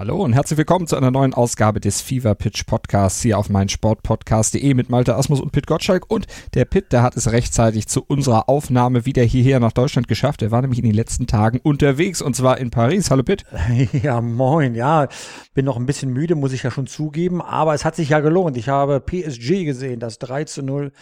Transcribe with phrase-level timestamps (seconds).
[0.00, 4.72] Hallo und herzlich willkommen zu einer neuen Ausgabe des Fever Pitch Podcasts hier auf meinsportpodcast.de
[4.72, 6.10] mit Malte Asmus und Pit Gottschalk.
[6.10, 10.40] Und der Pit, der hat es rechtzeitig zu unserer Aufnahme wieder hierher nach Deutschland geschafft.
[10.40, 13.10] Er war nämlich in den letzten Tagen unterwegs und zwar in Paris.
[13.10, 13.44] Hallo Pit.
[14.02, 14.74] Ja, moin.
[14.74, 15.06] Ja,
[15.52, 17.42] bin noch ein bisschen müde, muss ich ja schon zugeben.
[17.42, 18.56] Aber es hat sich ja gelohnt.
[18.56, 20.92] Ich habe PSG gesehen, das 3 zu 0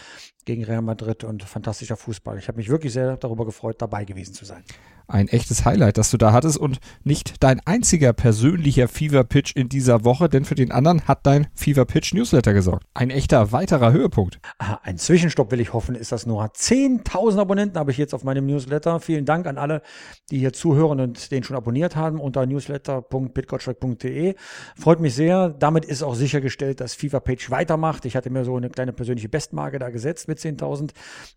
[0.44, 2.36] gegen Real Madrid und fantastischer Fußball.
[2.38, 4.64] Ich habe mich wirklich sehr darüber gefreut, dabei gewesen zu sein
[5.08, 9.68] ein echtes Highlight, das du da hattest und nicht dein einziger persönlicher Fever Pitch in
[9.68, 12.86] dieser Woche, denn für den anderen hat dein Fever Pitch Newsletter gesorgt.
[12.94, 14.38] Ein echter weiterer Höhepunkt.
[14.58, 16.44] Aha, ein Zwischenstopp will ich hoffen, ist das nur.
[16.44, 19.00] 10.000 Abonnenten habe ich jetzt auf meinem Newsletter.
[19.00, 19.82] Vielen Dank an alle,
[20.30, 24.34] die hier zuhören und den schon abonniert haben unter newsletter.bitgottschalk.de.
[24.76, 25.48] Freut mich sehr.
[25.50, 28.04] Damit ist auch sichergestellt, dass Fever Pitch weitermacht.
[28.04, 30.90] Ich hatte mir so eine kleine persönliche Bestmarke da gesetzt mit 10.000.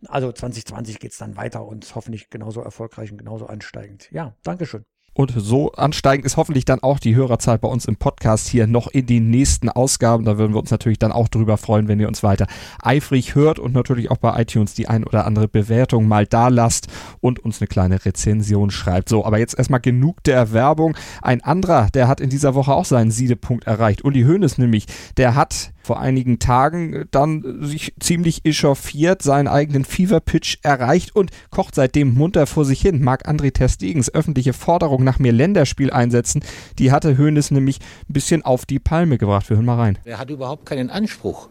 [0.08, 4.10] Also 2020 geht es dann weiter und hoffentlich genauso erfolgreich und genauso an ansteigend.
[4.12, 4.84] Ja, Dankeschön.
[5.14, 8.88] Und so ansteigend ist hoffentlich dann auch die Hörerzahl bei uns im Podcast hier noch
[8.88, 10.24] in den nächsten Ausgaben.
[10.24, 12.48] Da würden wir uns natürlich dann auch drüber freuen, wenn ihr uns weiter
[12.82, 16.88] eifrig hört und natürlich auch bei iTunes die ein oder andere Bewertung mal da lasst
[17.20, 19.10] und uns eine kleine Rezension schreibt.
[19.10, 20.96] So, aber jetzt erstmal genug der Werbung.
[21.22, 24.06] Ein anderer, der hat in dieser Woche auch seinen Siedepunkt erreicht.
[24.06, 24.86] Uli Hoeneß nämlich,
[25.18, 31.76] der hat vor einigen Tagen dann sich ziemlich echauffiert, seinen eigenen Fever-Pitch erreicht und kocht
[31.76, 33.04] seitdem munter vor sich hin.
[33.04, 36.44] Marc-André Terstegens öffentliche Forderung nach mehr Länderspiel einsetzen,
[36.80, 37.80] die hatte Hoeneß nämlich
[38.10, 39.50] ein bisschen auf die Palme gebracht.
[39.50, 39.98] Wir hören mal rein.
[40.06, 41.50] Er hat überhaupt keinen Anspruch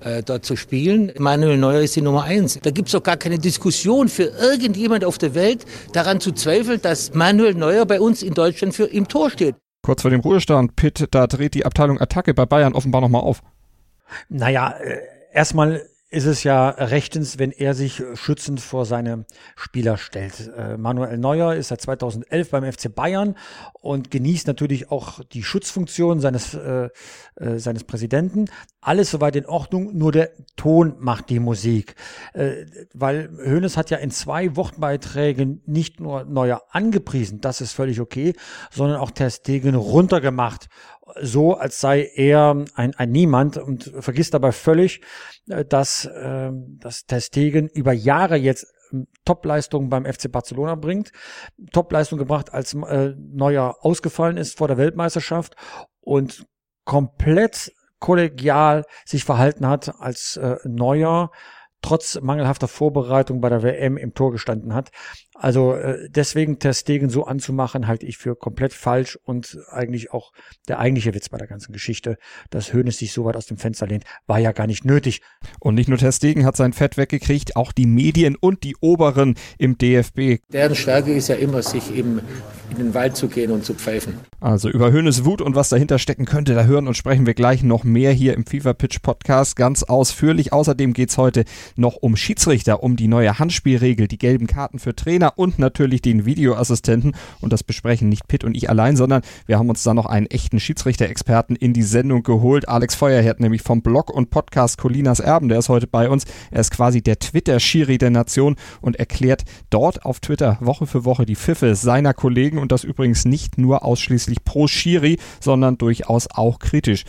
[0.00, 1.12] äh, dort zu spielen.
[1.18, 2.58] Manuel Neuer ist die Nummer eins.
[2.62, 6.80] Da gibt es doch gar keine Diskussion für irgendjemand auf der Welt daran zu zweifeln,
[6.82, 9.56] dass Manuel Neuer bei uns in Deutschland für im Tor steht.
[9.82, 13.40] Kurz vor dem Ruhestand, Pitt, da dreht die Abteilung Attacke bei Bayern offenbar nochmal auf.
[14.28, 15.00] Naja, äh,
[15.32, 19.26] erstmal ist es ja rechtens, wenn er sich schützend vor seine
[19.56, 20.50] Spieler stellt.
[20.56, 23.34] Äh, Manuel Neuer ist seit 2011 beim FC Bayern
[23.72, 26.90] und genießt natürlich auch die Schutzfunktion seines, äh,
[27.34, 28.46] äh, seines Präsidenten.
[28.80, 31.96] Alles soweit in Ordnung, nur der Ton macht die Musik.
[32.34, 38.00] Äh, weil Hoeneß hat ja in zwei Wortbeiträgen nicht nur Neuer angepriesen, das ist völlig
[38.00, 38.34] okay,
[38.70, 40.68] sondern auch Ter Stegen runtergemacht
[41.20, 45.00] so, als sei er ein, ein Niemand und vergisst dabei völlig,
[45.46, 51.12] dass, äh, dass Testegen über Jahre jetzt ähm, Topleistungen beim FC Barcelona bringt,
[51.72, 55.54] Topleistung gebracht, als äh, Neuer ausgefallen ist vor der Weltmeisterschaft
[56.00, 56.46] und
[56.84, 61.30] komplett kollegial sich verhalten hat, als äh, Neuer
[61.82, 64.90] trotz mangelhafter Vorbereitung bei der WM im Tor gestanden hat.
[65.38, 70.32] Also äh, deswegen Testegen so anzumachen, halte ich für komplett falsch und eigentlich auch
[70.68, 72.16] der eigentliche Witz bei der ganzen Geschichte,
[72.50, 75.20] dass Hönes sich so weit aus dem Fenster lehnt, war ja gar nicht nötig.
[75.60, 79.78] Und nicht nur Testegen hat sein Fett weggekriegt, auch die Medien und die Oberen im
[79.78, 80.42] DFB.
[80.52, 82.20] Deren Stärke ist ja immer, sich im
[82.70, 84.14] in den Wald zu gehen und zu pfeifen.
[84.40, 87.62] Also über Höhnes Wut und was dahinter stecken könnte, da hören und sprechen wir gleich
[87.62, 90.52] noch mehr hier im Fever Pitch Podcast ganz ausführlich.
[90.52, 91.44] Außerdem geht es heute
[91.76, 96.26] noch um Schiedsrichter, um die neue Handspielregel, die gelben Karten für Trainer und natürlich den
[96.26, 97.14] Videoassistenten.
[97.40, 100.26] Und das besprechen nicht Pitt und ich allein, sondern wir haben uns da noch einen
[100.26, 102.68] echten Schiedsrichter-Experten in die Sendung geholt.
[102.68, 106.24] Alex Feuerherd, nämlich vom Blog und Podcast Colinas Erben, der ist heute bei uns.
[106.50, 111.26] Er ist quasi der Twitter-Schiri der Nation und erklärt dort auf Twitter Woche für Woche
[111.26, 116.58] die Pfiffe seiner Kollegen und das übrigens nicht nur ausschließlich pro Schiri, sondern durchaus auch
[116.58, 117.04] kritisch.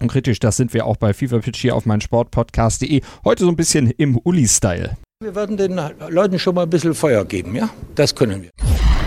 [0.00, 3.00] Und kritisch, das sind wir auch bei FIFA Pitch hier auf Sportpodcast.de.
[3.24, 4.96] Heute so ein bisschen im Uli-Style.
[5.26, 7.68] Wir werden den Leuten schon mal ein bisschen Feuer geben, ja?
[7.96, 8.50] Das können wir.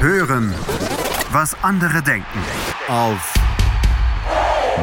[0.02, 0.54] Hören,
[1.32, 2.26] was andere denken.
[2.90, 3.34] Auf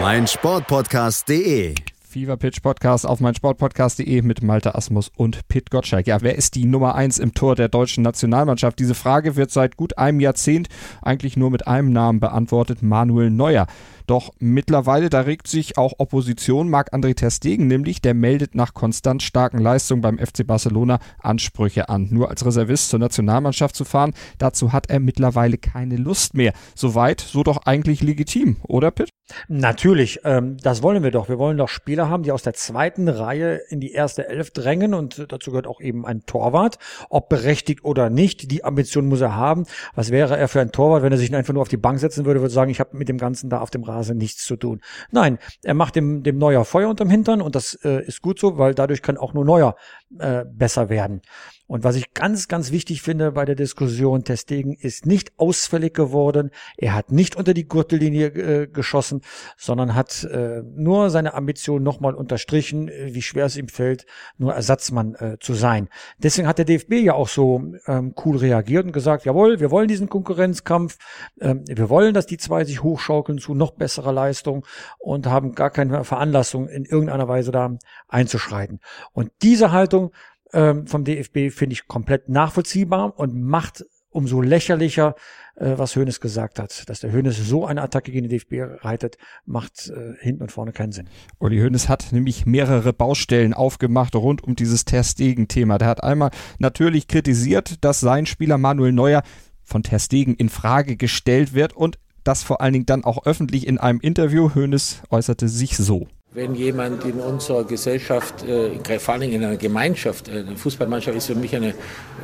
[0.01, 1.75] meinsportpodcast.de
[2.09, 6.07] Fever Pitch Podcast auf meinsportpodcast.de mit Malte Asmus und Pit Gottschalk.
[6.07, 8.79] Ja, wer ist die Nummer eins im Tor der deutschen Nationalmannschaft?
[8.79, 10.69] Diese Frage wird seit gut einem Jahrzehnt
[11.03, 13.67] eigentlich nur mit einem Namen beantwortet, Manuel Neuer.
[14.07, 16.69] Doch mittlerweile, da regt sich auch Opposition.
[16.69, 22.09] Marc-André Terstegen nämlich, der meldet nach konstant starken Leistungen beim FC Barcelona Ansprüche an.
[22.11, 26.53] Nur als Reservist zur Nationalmannschaft zu fahren, dazu hat er mittlerweile keine Lust mehr.
[26.75, 29.11] Soweit, so doch eigentlich legitim, oder Pitt?
[29.49, 31.29] Natürlich, ähm, das wollen wir doch.
[31.29, 34.95] Wir wollen doch Spieler haben, die aus der zweiten Reihe in die erste Elf drängen
[34.95, 36.79] und dazu gehört auch eben ein Torwart,
[37.11, 38.53] ob berechtigt oder nicht.
[38.53, 39.67] Die Ambition muss er haben.
[39.95, 42.25] Was wäre er für ein Torwart, wenn er sich einfach nur auf die Bank setzen
[42.25, 44.81] würde, würde sagen, ich habe mit dem Ganzen da auf dem Rasen nichts zu tun.
[45.11, 48.59] Nein, er macht dem, dem Neuer Feuer unterm Hintern und das äh, ist gut so,
[48.59, 49.77] weil dadurch kann auch nur Neuer
[50.19, 51.23] äh, besser werden.
[51.67, 56.51] Und was ich ganz, ganz wichtig finde bei der Diskussion, Testegen ist nicht ausfällig geworden.
[56.77, 59.23] Er hat nicht unter die Gürtellinie äh, geschossen,
[59.57, 64.07] sondern hat äh, nur seine Ambition nochmal unterstrichen, äh, wie schwer es ihm fällt,
[64.39, 65.89] nur Ersatzmann äh, zu sein.
[66.19, 69.89] Deswegen hat der DFB ja auch so ähm, cool reagiert und gesagt, jawohl, wir wollen
[69.89, 70.99] diesen Konkurrenzkampf,
[71.41, 74.65] ähm, wir wollen, dass die zwei sich hochschaukeln zu noch besserer Leistung
[74.99, 77.77] und haben gar keine Veranlassung in irgendeiner Weise da
[78.09, 78.81] einzuschreiten.
[79.13, 80.13] Und diese Haltung
[80.53, 83.85] ähm, vom DFB finde ich komplett nachvollziehbar und macht
[84.17, 85.15] umso lächerlicher,
[85.57, 86.89] äh, was Hoeneß gesagt hat.
[86.89, 90.73] Dass der Hoeneß so eine Attacke gegen den DFB reitet, macht äh, hinten und vorne
[90.73, 91.09] keinen Sinn.
[91.39, 95.79] Uli Hoeneß hat nämlich mehrere Baustellen aufgemacht rund um dieses Ter-Stegen-Thema.
[95.79, 99.23] Der hat einmal natürlich kritisiert, dass sein Spieler Manuel Neuer
[99.63, 103.67] von Ter Stegen in Frage gestellt wird und das vor allen Dingen dann auch öffentlich
[103.67, 104.55] in einem Interview.
[104.55, 106.09] Hoeneß äußerte sich so.
[106.37, 111.29] Wenn jemand in unserer Gesellschaft, äh, vor allem in einer Gemeinschaft, äh, eine Fußballmannschaft ist
[111.29, 111.73] für mich eine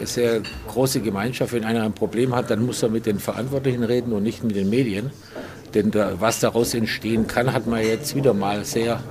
[0.05, 4.13] sehr große Gemeinschaft, wenn einer ein Problem hat, dann muss er mit den Verantwortlichen reden
[4.13, 5.13] und nicht mit den Medien.
[5.73, 9.03] Denn da, was daraus entstehen kann, hat man jetzt wieder mal sehr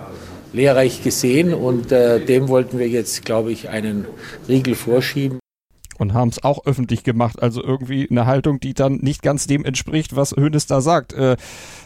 [0.54, 4.06] lehrreich gesehen und äh, dem wollten wir jetzt, glaube ich, einen
[4.48, 5.40] Riegel vorschieben
[5.98, 7.42] und haben es auch öffentlich gemacht.
[7.42, 11.14] Also irgendwie eine Haltung, die dann nicht ganz dem entspricht, was Hönes da sagt.
[11.14, 11.38] Äh,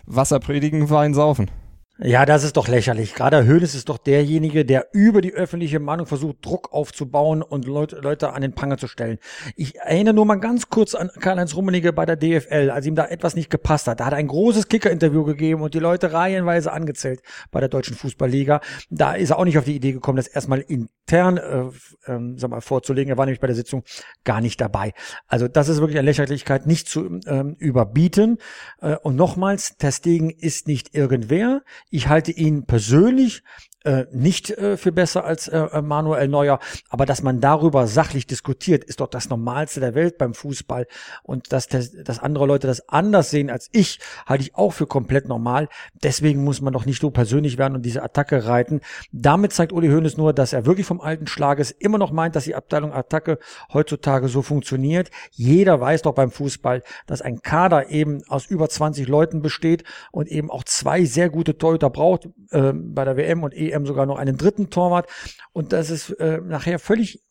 [0.05, 1.49] Wasser predigen, Wein saufen.
[1.97, 3.15] Ja, das ist doch lächerlich.
[3.15, 7.95] Gerade Hönes ist doch derjenige, der über die öffentliche Meinung versucht, Druck aufzubauen und Leute,
[8.01, 9.17] Leute an den Pranger zu stellen.
[9.55, 13.05] Ich erinnere nur mal ganz kurz an Karl-Heinz Rummenigge bei der DFL, als ihm da
[13.05, 14.01] etwas nicht gepasst hat.
[14.01, 17.95] Da hat er ein großes Kicker-Interview gegeben und die Leute reihenweise angezählt bei der Deutschen
[17.95, 18.59] Fußballliga.
[18.89, 21.69] Da ist er auch nicht auf die Idee gekommen, das erstmal intern äh,
[22.07, 23.09] ähm, sag mal, vorzulegen.
[23.09, 23.83] Er war nämlich bei der Sitzung
[24.25, 24.91] gar nicht dabei.
[25.27, 28.39] Also das ist wirklich eine Lächerlichkeit, nicht zu ähm, überbieten.
[28.81, 31.61] Äh, und nochmals, Testegen ist nicht irgendwer.
[31.89, 33.43] Ich halte ihn persönlich
[33.85, 36.59] äh, nicht äh, für besser als äh, Manuel Neuer,
[36.89, 40.87] aber dass man darüber sachlich diskutiert, ist doch das Normalste der Welt beim Fußball
[41.23, 45.27] und dass, dass andere Leute das anders sehen als ich, halte ich auch für komplett
[45.27, 45.69] normal.
[46.03, 48.81] Deswegen muss man doch nicht so persönlich werden und diese Attacke reiten.
[49.11, 52.45] Damit zeigt Uli Hoeneß nur, dass er wirklich vom alten Schlages immer noch meint, dass
[52.45, 53.37] die Abteilung Attacke
[53.71, 55.11] heutzutage so funktioniert.
[55.31, 60.27] Jeder weiß doch beim Fußball, dass ein Kader eben aus über 20 Leuten besteht und
[60.27, 64.17] eben auch zwei sehr gute Torhüter braucht äh, bei der WM und EM sogar noch
[64.17, 65.09] einen dritten Torwart.
[65.51, 67.21] Und dass es äh, nachher völlig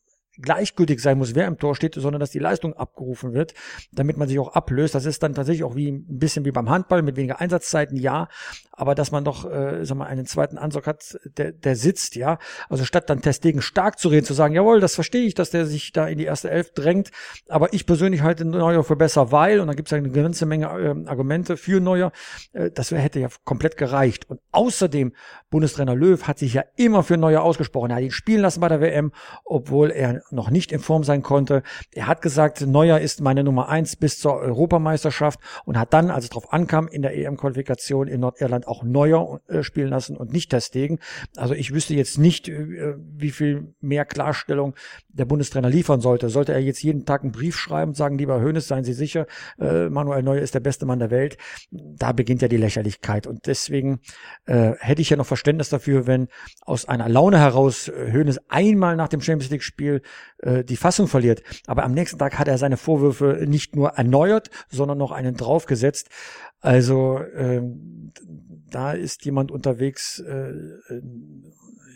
[0.40, 3.54] gleichgültig sein muss, wer im Tor steht, sondern dass die Leistung abgerufen wird,
[3.92, 4.94] damit man sich auch ablöst.
[4.94, 8.28] Das ist dann tatsächlich auch wie ein bisschen wie beim Handball mit weniger Einsatzzeiten, ja,
[8.72, 12.38] aber dass man doch, äh, sag mal, einen zweiten Ansatz hat, der, der sitzt, ja.
[12.68, 15.66] Also statt dann Testegen stark zu reden, zu sagen, jawohl, das verstehe ich, dass der
[15.66, 17.10] sich da in die erste Elf drängt,
[17.48, 20.66] aber ich persönlich halte Neuer für besser, weil, und dann gibt es eine ganze Menge
[20.66, 22.12] äh, Argumente für Neuer,
[22.52, 24.28] äh, das hätte ja komplett gereicht.
[24.28, 25.12] Und außerdem,
[25.50, 27.90] Bundestrainer Löw hat sich ja immer für Neuer ausgesprochen.
[27.90, 29.12] Er hat ihn spielen lassen bei der WM,
[29.44, 31.62] obwohl er noch nicht in Form sein konnte.
[31.92, 36.24] Er hat gesagt, Neuer ist meine Nummer eins bis zur Europameisterschaft und hat dann, als
[36.24, 40.50] es darauf ankam, in der EM-Qualifikation in Nordirland auch Neuer äh, spielen lassen und nicht
[40.50, 40.98] Testegen.
[41.36, 44.74] Also ich wüsste jetzt nicht, äh, wie viel mehr Klarstellung
[45.08, 46.28] der Bundestrainer liefern sollte.
[46.28, 49.26] Sollte er jetzt jeden Tag einen Brief schreiben und sagen, lieber Hönes, seien Sie sicher,
[49.58, 51.36] äh, Manuel Neuer ist der beste Mann der Welt.
[51.70, 53.26] Da beginnt ja die Lächerlichkeit.
[53.26, 54.00] Und deswegen
[54.46, 56.28] hätte ich ja noch Verständnis dafür, wenn
[56.62, 60.02] aus einer Laune heraus Hönes einmal nach dem Champions League-Spiel
[60.38, 61.42] äh, die Fassung verliert.
[61.66, 66.08] Aber am nächsten Tag hat er seine Vorwürfe nicht nur erneuert, sondern noch einen draufgesetzt.
[66.60, 68.12] Also ähm,
[68.70, 70.52] da ist jemand unterwegs, äh,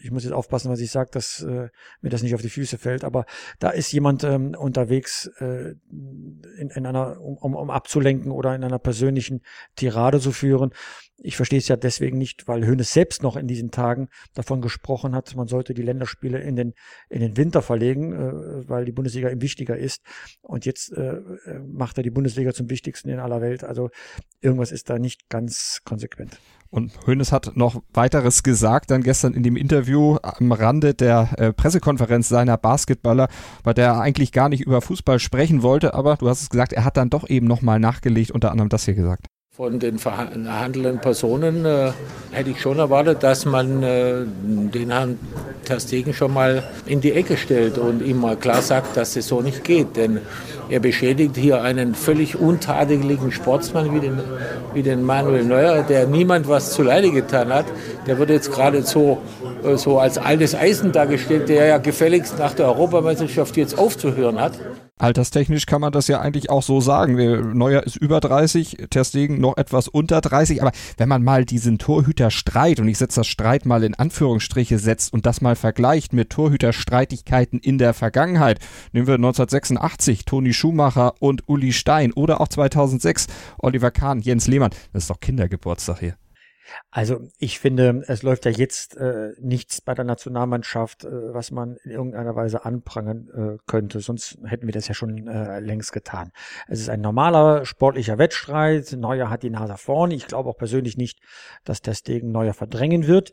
[0.02, 1.68] ich muss jetzt aufpassen, was ich sage, dass äh,
[2.00, 3.26] mir das nicht auf die Füße fällt, aber
[3.58, 8.78] da ist jemand ähm, unterwegs äh, in, in einer, um, um abzulenken oder in einer
[8.78, 9.42] persönlichen
[9.76, 10.70] Tirade zu führen.
[11.20, 15.14] Ich verstehe es ja deswegen nicht, weil Hönes selbst noch in diesen Tagen davon gesprochen
[15.14, 16.74] hat, man sollte die Länderspiele in den,
[17.08, 20.02] in den Winter verlegen, äh, weil die Bundesliga ihm wichtiger ist.
[20.42, 21.20] Und jetzt äh,
[21.66, 23.64] macht er die Bundesliga zum wichtigsten in aller Welt.
[23.64, 23.90] Also
[24.40, 26.38] irgendwas ist da nicht ganz konsequent.
[26.70, 31.52] Und Hönes hat noch weiteres gesagt, dann gestern in dem Interview am Rande der äh,
[31.52, 33.28] Pressekonferenz seiner Basketballer,
[33.62, 36.74] bei der er eigentlich gar nicht über Fußball sprechen wollte, aber du hast es gesagt,
[36.74, 39.26] er hat dann doch eben nochmal nachgelegt, unter anderem das hier gesagt.
[39.58, 41.90] Von den verhandelnden Personen äh,
[42.30, 45.18] hätte ich schon erwartet, dass man äh, den Herrn
[45.64, 49.40] Terstegen schon mal in die Ecke stellt und ihm mal klar sagt, dass es so
[49.40, 49.96] nicht geht.
[49.96, 50.20] Denn
[50.68, 54.20] er beschädigt hier einen völlig untadeligen Sportsmann wie den,
[54.74, 57.66] wie den Manuel Neuer, der niemand was zuleide getan hat.
[58.06, 59.18] Der wird jetzt gerade so,
[59.64, 64.52] äh, so als altes Eisen dargestellt, der ja gefälligst nach der Europameisterschaft jetzt aufzuhören hat.
[64.98, 67.56] Alterstechnisch kann man das ja eigentlich auch so sagen.
[67.56, 72.80] Neuer ist über 30, Terstegen noch etwas unter 30, aber wenn man mal diesen Torhüterstreit,
[72.80, 77.58] und ich setze das Streit mal in Anführungsstriche setzt und das mal vergleicht mit Torhüterstreitigkeiten
[77.58, 78.58] in der Vergangenheit,
[78.92, 83.26] nehmen wir 1986 Toni Schumacher und Uli Stein oder auch 2006
[83.58, 86.27] Oliver Kahn, Jens Lehmann, das ist doch Kindergeburtstag hier.
[86.90, 91.76] Also ich finde, es läuft ja jetzt äh, nichts bei der Nationalmannschaft, äh, was man
[91.84, 94.00] in irgendeiner Weise anprangern äh, könnte.
[94.00, 96.32] Sonst hätten wir das ja schon äh, längst getan.
[96.66, 98.92] Es ist ein normaler sportlicher Wettstreit.
[98.92, 100.14] Neuer hat die Nase vorne.
[100.14, 101.20] Ich glaube auch persönlich nicht,
[101.64, 103.32] dass der Stegen Neuer verdrängen wird.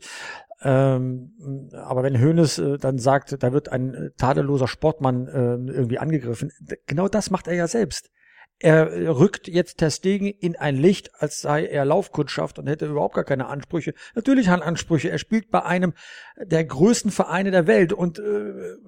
[0.62, 5.98] Ähm, aber wenn Hoeneß äh, dann sagt, da wird ein äh, tadelloser Sportmann äh, irgendwie
[5.98, 6.50] angegriffen,
[6.86, 8.10] genau das macht er ja selbst
[8.58, 13.14] er rückt jetzt Ter Stegen in ein Licht, als sei er Laufkundschaft und hätte überhaupt
[13.14, 13.92] gar keine Ansprüche.
[14.14, 15.10] Natürlich hat Ansprüche.
[15.10, 15.92] Er spielt bei einem
[16.38, 18.78] der größten Vereine der Welt und äh,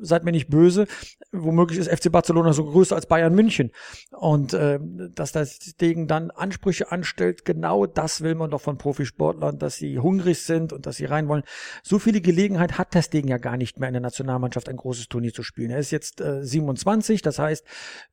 [0.00, 0.86] seid mir nicht böse,
[1.30, 3.70] womöglich ist FC Barcelona so größer als Bayern München.
[4.10, 4.78] Und äh,
[5.14, 9.98] dass das Degen dann Ansprüche anstellt, genau das will man doch von Profisportlern, dass sie
[9.98, 11.42] hungrig sind und dass sie rein wollen.
[11.82, 15.08] So viele Gelegenheit hat das Degen ja gar nicht mehr in der Nationalmannschaft ein großes
[15.08, 15.70] Turnier zu spielen.
[15.70, 17.64] Er ist jetzt äh, 27, das heißt,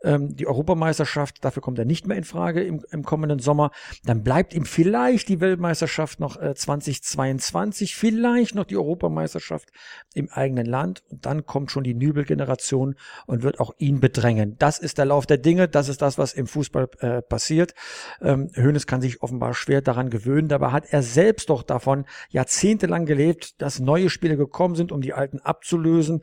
[0.03, 3.71] ähm, die Europameisterschaft, dafür kommt er nicht mehr in Frage im, im kommenden Sommer.
[4.03, 9.69] Dann bleibt ihm vielleicht die Weltmeisterschaft noch äh, 2022, vielleicht noch die Europameisterschaft
[10.13, 12.95] im eigenen Land und dann kommt schon die Nübel-Generation
[13.27, 14.57] und wird auch ihn bedrängen.
[14.59, 17.74] Das ist der Lauf der Dinge, das ist das, was im Fußball äh, passiert.
[18.21, 23.05] Ähm, Hoeneß kann sich offenbar schwer daran gewöhnen, dabei hat er selbst doch davon jahrzehntelang
[23.05, 26.21] gelebt, dass neue Spieler gekommen sind, um die alten abzulösen.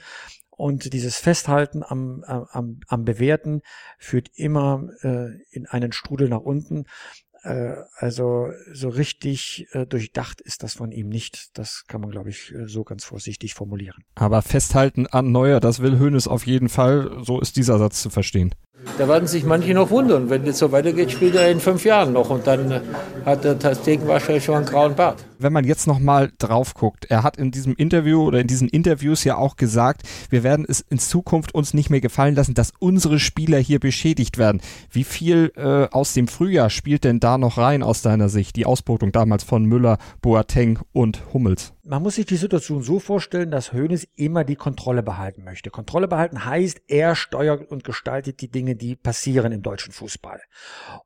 [0.56, 3.62] Und dieses Festhalten am, am, am Bewährten
[3.98, 6.84] führt immer äh, in einen Strudel nach unten.
[7.42, 11.58] Äh, also so richtig äh, durchdacht ist das von ihm nicht.
[11.58, 14.02] Das kann man, glaube ich, äh, so ganz vorsichtig formulieren.
[14.14, 17.22] Aber festhalten an Neuer, das will Hönes auf jeden Fall.
[17.22, 18.54] So ist dieser Satz zu verstehen.
[18.98, 20.30] Da werden sich manche noch wundern.
[20.30, 22.30] Wenn es so weitergeht, spielt er in fünf Jahren noch.
[22.30, 22.80] Und dann
[23.24, 25.24] hat der Tastegen wahrscheinlich schon einen grauen Bart.
[25.38, 29.24] Wenn man jetzt nochmal drauf guckt, er hat in diesem Interview oder in diesen Interviews
[29.24, 33.18] ja auch gesagt, wir werden es in Zukunft uns nicht mehr gefallen lassen, dass unsere
[33.18, 34.60] Spieler hier beschädigt werden.
[34.90, 38.56] Wie viel äh, aus dem Frühjahr spielt denn da noch rein aus deiner Sicht?
[38.56, 43.50] Die Ausbotung damals von Müller, Boateng und Hummels man muss sich die Situation so vorstellen,
[43.50, 45.70] dass Hoeneß immer die Kontrolle behalten möchte.
[45.70, 50.40] Kontrolle behalten heißt, er steuert und gestaltet die Dinge, die passieren im deutschen Fußball.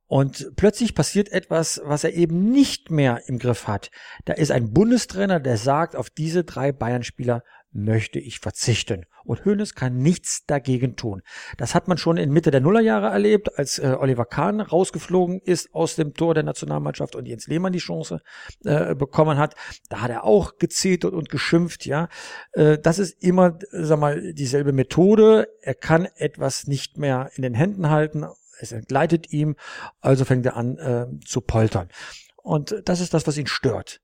[0.06, 3.90] Und plötzlich passiert etwas, was er eben nicht mehr im Griff hat.
[4.25, 9.04] Da ist ein Bundestrainer, der sagt, auf diese drei Bayern-Spieler möchte ich verzichten.
[9.25, 11.22] Und Hoeneß kann nichts dagegen tun.
[11.58, 15.75] Das hat man schon in Mitte der Nullerjahre erlebt, als äh, Oliver Kahn rausgeflogen ist
[15.75, 18.20] aus dem Tor der Nationalmannschaft und Jens Lehmann die Chance
[18.64, 19.54] äh, bekommen hat.
[19.90, 22.08] Da hat er auch gezetert und geschimpft, ja.
[22.52, 25.48] Äh, das ist immer, sag mal, dieselbe Methode.
[25.60, 28.25] Er kann etwas nicht mehr in den Händen halten.
[28.60, 29.56] Es entgleitet ihm,
[30.00, 31.88] also fängt er an äh, zu poltern.
[32.37, 34.00] Und das ist das, was ihn stört.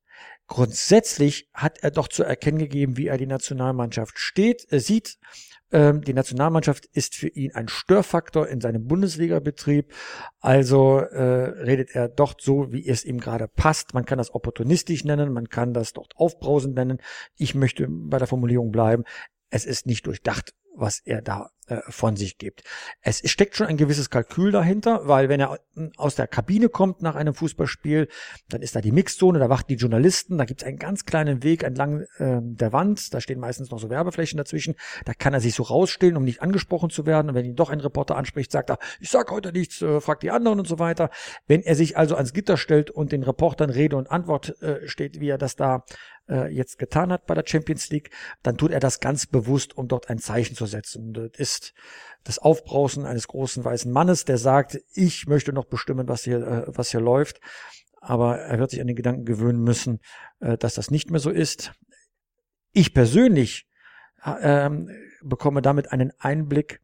[0.47, 5.19] Grundsätzlich hat er doch zu erkennen gegeben, wie er die Nationalmannschaft steht, äh, sieht.
[5.73, 9.93] Ähm, die Nationalmannschaft ist für ihn ein Störfaktor in seinem Bundesliga-Betrieb.
[10.41, 11.23] Also äh,
[11.63, 13.95] redet er doch so, wie es ihm gerade passt.
[13.95, 16.99] Man kann das opportunistisch nennen, man kann das dort aufbrausend nennen.
[17.37, 19.05] Ich möchte bei der Formulierung bleiben.
[19.51, 22.63] Es ist nicht durchdacht, was er da äh, von sich gibt.
[23.01, 27.01] Es steckt schon ein gewisses Kalkül dahinter, weil wenn er hm, aus der Kabine kommt
[27.01, 28.09] nach einem Fußballspiel,
[28.51, 31.43] dann ist da die Mixzone, da warten die Journalisten, da gibt es einen ganz kleinen
[31.43, 34.75] Weg entlang äh, der Wand, da stehen meistens noch so Werbeflächen dazwischen,
[35.07, 37.71] da kann er sich so rausstellen, um nicht angesprochen zu werden und wenn ihn doch
[37.71, 40.79] ein Reporter anspricht, sagt er, ich sag heute nichts, äh, fragt die anderen und so
[40.79, 41.09] weiter.
[41.47, 45.19] Wenn er sich also ans Gitter stellt und den Reportern Rede und Antwort äh, steht,
[45.21, 45.85] wie er das da
[46.29, 48.11] äh, jetzt getan hat bei der Champions League,
[48.43, 51.13] dann tut er das ganz bewusst, um dort ein Zeichen zu setzen.
[51.13, 51.75] Das ist
[52.25, 56.65] das Aufbrausen eines großen weißen Mannes, der sagt, ich möchte noch bestimmen, was hier, äh,
[56.67, 57.41] was hier läuft.
[58.01, 60.01] Aber er wird sich an den Gedanken gewöhnen müssen,
[60.41, 61.73] äh, dass das nicht mehr so ist.
[62.73, 63.67] Ich persönlich
[64.25, 64.71] äh,
[65.23, 66.81] bekomme damit einen Einblick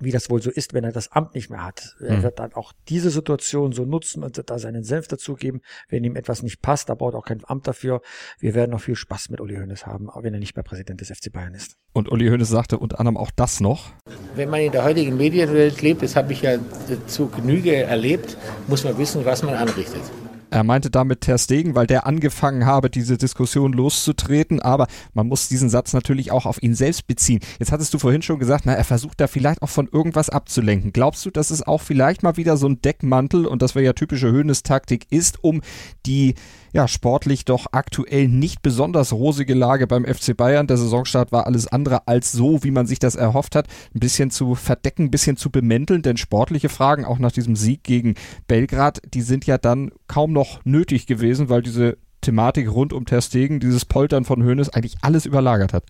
[0.00, 1.96] wie das wohl so ist, wenn er das Amt nicht mehr hat.
[2.00, 2.22] Er mhm.
[2.22, 6.42] wird dann auch diese Situation so nutzen und da seinen Senf dazugeben, wenn ihm etwas
[6.42, 6.88] nicht passt.
[6.88, 8.02] Da braucht auch kein Amt dafür.
[8.38, 11.00] Wir werden noch viel Spaß mit Uli Hoeneß haben, auch wenn er nicht mehr Präsident
[11.00, 11.76] des FC Bayern ist.
[11.92, 13.92] Und Uli Hoeneß sagte unter anderem auch das noch.
[14.34, 16.58] Wenn man in der heutigen Medienwelt lebt, das habe ich ja
[17.06, 18.36] zu Genüge erlebt,
[18.66, 20.02] muss man wissen, was man anrichtet.
[20.50, 25.48] Er meinte damit Ter Stegen, weil der angefangen habe, diese Diskussion loszutreten, aber man muss
[25.48, 27.40] diesen Satz natürlich auch auf ihn selbst beziehen.
[27.58, 30.92] Jetzt hattest du vorhin schon gesagt, na, er versucht da vielleicht auch von irgendwas abzulenken.
[30.92, 33.92] Glaubst du, dass es auch vielleicht mal wieder so ein Deckmantel und das wäre ja
[33.92, 35.62] typische Höhnes-Taktik ist, um
[36.06, 36.34] die
[36.76, 40.66] ja, sportlich doch aktuell nicht besonders rosige Lage beim FC Bayern.
[40.66, 43.66] Der Saisonstart war alles andere als so, wie man sich das erhofft hat.
[43.94, 47.82] Ein bisschen zu verdecken, ein bisschen zu bemänteln, denn sportliche Fragen auch nach diesem Sieg
[47.82, 48.14] gegen
[48.46, 53.22] Belgrad, die sind ja dann kaum noch nötig gewesen, weil diese Thematik rund um Ter
[53.22, 55.84] Stegen, dieses Poltern von Hoeneß eigentlich alles überlagert hat.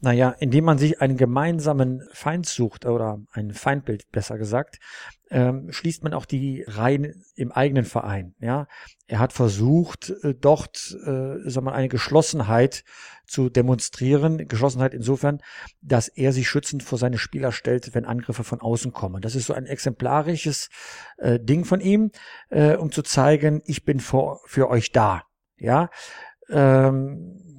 [0.00, 4.78] Naja, indem man sich einen gemeinsamen Feind sucht oder ein Feindbild besser gesagt,
[5.30, 8.34] ähm, schließt man auch die Reihen im eigenen Verein.
[8.40, 8.66] Ja,
[9.06, 12.84] er hat versucht, äh, dort, äh, sag mal, eine Geschlossenheit
[13.26, 14.48] zu demonstrieren.
[14.48, 15.38] Geschlossenheit insofern,
[15.82, 19.22] dass er sich schützend vor seine Spieler stellt, wenn Angriffe von außen kommen.
[19.22, 20.68] Das ist so ein exemplarisches
[21.18, 22.10] äh, Ding von ihm,
[22.48, 25.22] äh, um zu zeigen, ich bin vor, für euch da.
[25.58, 25.90] Ja.
[26.48, 27.49] Ähm,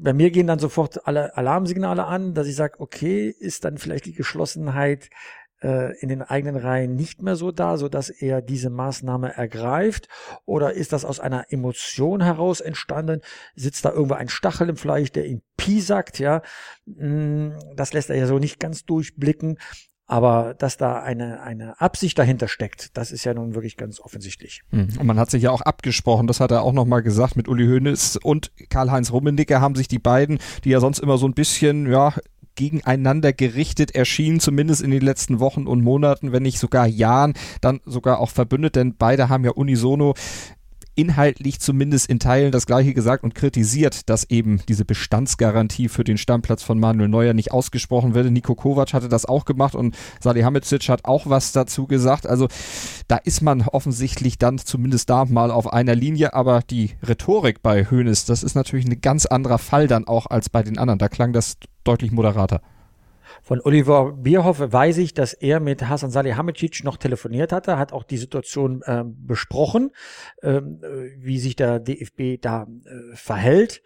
[0.00, 4.06] bei mir gehen dann sofort alle Alarmsignale an, dass ich sage, okay, ist dann vielleicht
[4.06, 5.10] die Geschlossenheit
[5.60, 10.08] äh, in den eigenen Reihen nicht mehr so da, so dass er diese Maßnahme ergreift?
[10.44, 13.20] Oder ist das aus einer Emotion heraus entstanden?
[13.56, 16.18] Sitzt da irgendwo ein Stachel im Fleisch, der ihn piesackt?
[16.18, 16.42] Ja,
[16.86, 19.58] mm, das lässt er ja so nicht ganz durchblicken.
[20.08, 24.62] Aber dass da eine, eine Absicht dahinter steckt, das ist ja nun wirklich ganz offensichtlich.
[24.70, 24.88] Hm.
[24.98, 27.66] Und man hat sich ja auch abgesprochen, das hat er auch nochmal gesagt, mit Uli
[27.66, 31.90] Hoeneß und Karl-Heinz Rummenigge haben sich die beiden, die ja sonst immer so ein bisschen,
[31.90, 32.14] ja,
[32.58, 37.80] gegeneinander gerichtet erschienen, zumindest in den letzten Wochen und Monaten, wenn nicht sogar Jahren, dann
[37.86, 40.14] sogar auch verbündet, denn beide haben ja unisono
[40.98, 46.18] inhaltlich zumindest in Teilen das gleiche gesagt und kritisiert, dass eben diese Bestandsgarantie für den
[46.18, 48.32] Stammplatz von Manuel Neuer nicht ausgesprochen werde.
[48.32, 52.26] Nico Kovac hatte das auch gemacht und Salihamidzic hat auch was dazu gesagt.
[52.26, 52.48] Also
[53.06, 57.84] da ist man offensichtlich dann zumindest da mal auf einer Linie, aber die Rhetorik bei
[57.84, 60.98] Hoeneß, das ist natürlich ein ganz anderer Fall dann auch als bei den anderen.
[60.98, 62.60] Da klang das deutlich moderater.
[63.42, 68.04] Von Oliver Bierhoff weiß ich, dass er mit Hasan Salihamidzic noch telefoniert hatte, hat auch
[68.04, 69.90] die Situation äh, besprochen,
[70.42, 73.82] ähm, äh, wie sich der DFB da äh, verhält.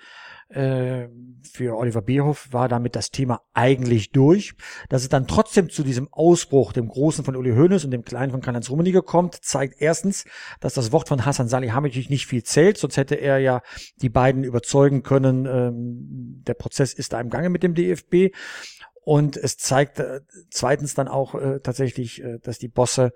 [0.53, 1.09] Äh,
[1.51, 4.55] für Oliver Bierhoff war damit das Thema eigentlich durch.
[4.91, 8.33] Dass es dann trotzdem zu diesem Ausbruch, dem Großen von Uli Hoeneß und dem Kleinen
[8.33, 10.25] von Karl-Heinz Rummenigge kommt, zeigt erstens,
[10.61, 13.63] dass das Wort von Hasan Salihamidzic nicht viel zählt, sonst hätte er ja
[14.03, 18.35] die beiden überzeugen können, ähm, der Prozess ist da im Gange mit dem DFB.
[19.05, 23.13] Und es zeigt äh, zweitens dann auch äh, tatsächlich, äh, dass die Bosse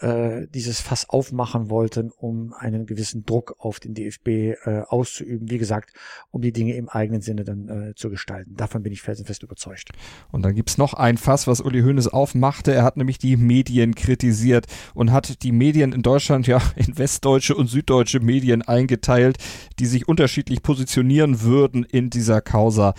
[0.00, 5.50] äh, dieses Fass aufmachen wollten, um einen gewissen Druck auf den DFB äh, auszuüben.
[5.50, 5.92] Wie gesagt,
[6.30, 8.54] um die Dinge im eigenen Sinne dann äh, zu gestalten.
[8.56, 9.90] Davon bin ich felsenfest überzeugt.
[10.30, 12.72] Und dann gibt's noch ein Fass, was Uli Hoeneß aufmachte.
[12.72, 17.54] Er hat nämlich die Medien kritisiert und hat die Medien in Deutschland ja in westdeutsche
[17.54, 19.38] und süddeutsche Medien eingeteilt,
[19.78, 22.94] die sich unterschiedlich positionieren würden in dieser Causa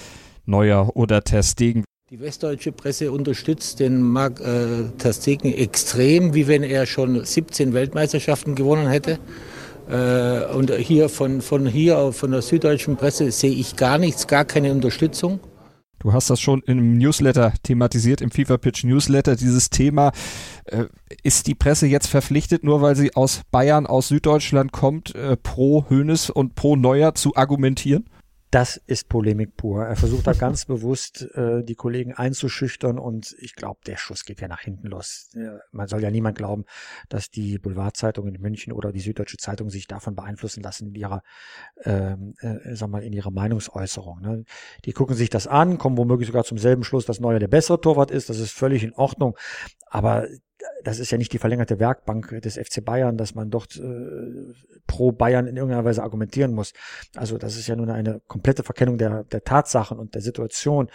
[0.45, 1.84] Neuer oder Testegen.
[2.12, 8.54] Die westdeutsche Presse unterstützt den Marc äh, Terstegen extrem, wie wenn er schon 17 Weltmeisterschaften
[8.54, 9.18] gewonnen hätte.
[9.89, 14.46] Äh, und hier von, von hier, von der süddeutschen Presse, sehe ich gar nichts, gar
[14.46, 15.39] keine Unterstützung.
[15.98, 20.12] Du hast das schon im Newsletter thematisiert, im FIFA Pitch Newsletter, dieses Thema.
[20.65, 20.84] Äh,
[21.24, 25.89] ist die Presse jetzt verpflichtet, nur weil sie aus Bayern, aus Süddeutschland kommt, äh, pro
[25.89, 28.06] Hönes und pro Neuer zu argumentieren?
[28.51, 29.86] Das ist Polemik pur.
[29.86, 34.41] Er versucht da ganz bewusst äh, die Kollegen einzuschüchtern und ich glaube, der Schuss geht
[34.41, 35.29] ja nach hinten los.
[35.71, 36.65] Man soll ja niemand glauben,
[37.10, 41.21] dass die Boulevardzeitung in München oder die Süddeutsche Zeitung sich davon beeinflussen lassen in ihrer,
[41.84, 44.21] ähm, äh, sag mal, in ihrer Meinungsäußerung.
[44.21, 44.45] Ne?
[44.86, 47.81] Die gucken sich das an, kommen womöglich sogar zum selben Schluss, dass Neuer der bessere
[47.81, 48.29] Torwart ist.
[48.29, 49.38] Das ist völlig in Ordnung.
[49.88, 50.27] Aber
[50.84, 54.54] das ist ja nicht die verlängerte Werkbank des FC Bayern, dass man dort äh,
[54.88, 56.73] pro Bayern in irgendeiner Weise argumentieren muss.
[57.15, 60.89] Also das ist ja nur eine komplette Verkennung der, der Tatsachen und der Situation.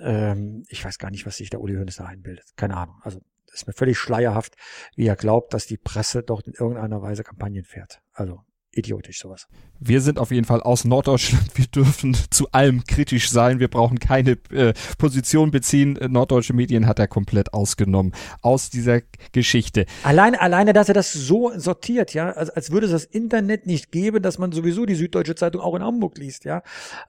[0.00, 2.46] Ähm, ich weiß gar nicht, was sich der Uli Hoeneß da einbildet.
[2.56, 2.96] Keine Ahnung.
[3.02, 3.20] Also
[3.52, 4.54] ist mir völlig schleierhaft,
[4.94, 8.00] wie er glaubt, dass die Presse dort in irgendeiner Weise Kampagnen fährt.
[8.12, 8.40] Also
[8.72, 9.46] idiotisch sowas.
[9.80, 11.56] Wir sind auf jeden Fall aus Norddeutschland.
[11.56, 13.60] Wir dürfen zu allem kritisch sein.
[13.60, 15.98] Wir brauchen keine äh, Position beziehen.
[16.08, 19.00] Norddeutsche Medien hat er komplett ausgenommen aus dieser
[19.32, 19.86] Geschichte.
[20.02, 23.90] Alleine, alleine, dass er das so sortiert, ja, als, als würde es das Internet nicht
[23.92, 26.62] geben, dass man sowieso die Süddeutsche Zeitung auch in Hamburg liest, ja.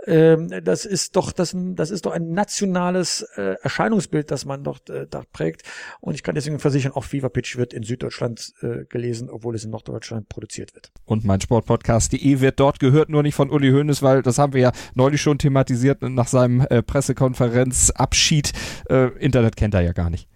[0.06, 4.89] Ähm, das ist doch, das, das ist doch ein nationales äh, Erscheinungsbild, das man dort
[4.89, 5.63] äh, da prägt.
[6.00, 9.63] Und ich kann deswegen versichern, auch Fever Pitch wird in Süddeutschland äh, gelesen, obwohl es
[9.63, 10.91] in Norddeutschland produziert wird.
[11.06, 14.62] Und mein Sportpodcast.de wird dort gehört, nur nicht von Uli Hoeneß, weil das haben wir
[14.62, 18.54] ja neulich schon thematisiert nach seinem äh, Pressekonferenzabschied.
[18.88, 20.28] Äh, Internet kennt er ja gar nicht.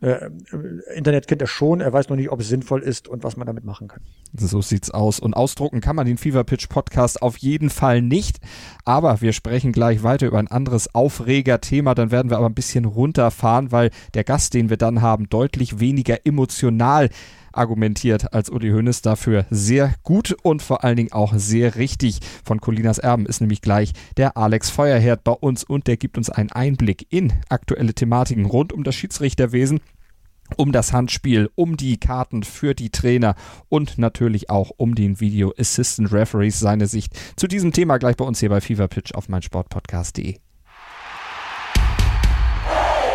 [0.00, 0.30] Äh,
[0.96, 3.46] Internet kennt er schon, er weiß noch nicht, ob es sinnvoll ist und was man
[3.46, 4.00] damit machen kann.
[4.34, 5.20] So sieht's aus.
[5.20, 8.40] Und ausdrucken kann man den Fever Pitch Podcast auf jeden Fall nicht.
[8.86, 11.94] Aber wir sprechen gleich weiter über ein anderes Aufregerthema.
[11.94, 15.80] Dann werden wir aber ein bisschen runterfahren, weil der Gast, den wir dann haben, deutlich
[15.80, 17.10] weniger emotional
[17.54, 22.20] argumentiert als Uli Hoeneß dafür sehr gut und vor allen Dingen auch sehr richtig.
[22.44, 26.30] Von Colinas Erben ist nämlich gleich der Alex Feuerherd bei uns und der gibt uns
[26.30, 29.80] einen Einblick in aktuelle Thematiken rund um das Schiedsrichterwesen
[30.56, 33.34] um das Handspiel, um die Karten für die Trainer
[33.68, 38.24] und natürlich auch um den Video Assistant Referees seine Sicht zu diesem Thema gleich bei
[38.24, 40.36] uns hier bei Fever Pitch auf meinsportpodcast.de.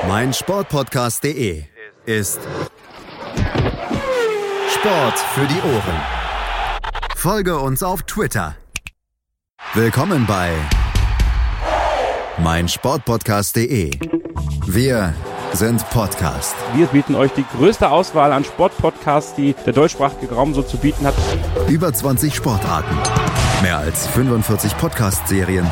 [0.08, 1.64] meinsportpodcast.de
[2.06, 2.40] ist
[4.80, 6.02] Sport für die Ohren.
[7.16, 8.56] Folge uns auf Twitter.
[9.74, 10.52] Willkommen bei
[12.38, 13.90] meinsportpodcast.de.
[14.68, 15.16] Wir
[15.54, 16.56] sind Podcast.
[16.76, 21.08] Wir bieten euch die größte Auswahl an Sportpodcasts, die der deutschsprachige Raum so zu bieten
[21.08, 21.16] hat.
[21.68, 22.96] Über 20 Sportarten,
[23.64, 25.72] mehr als 45 Podcast-Serien,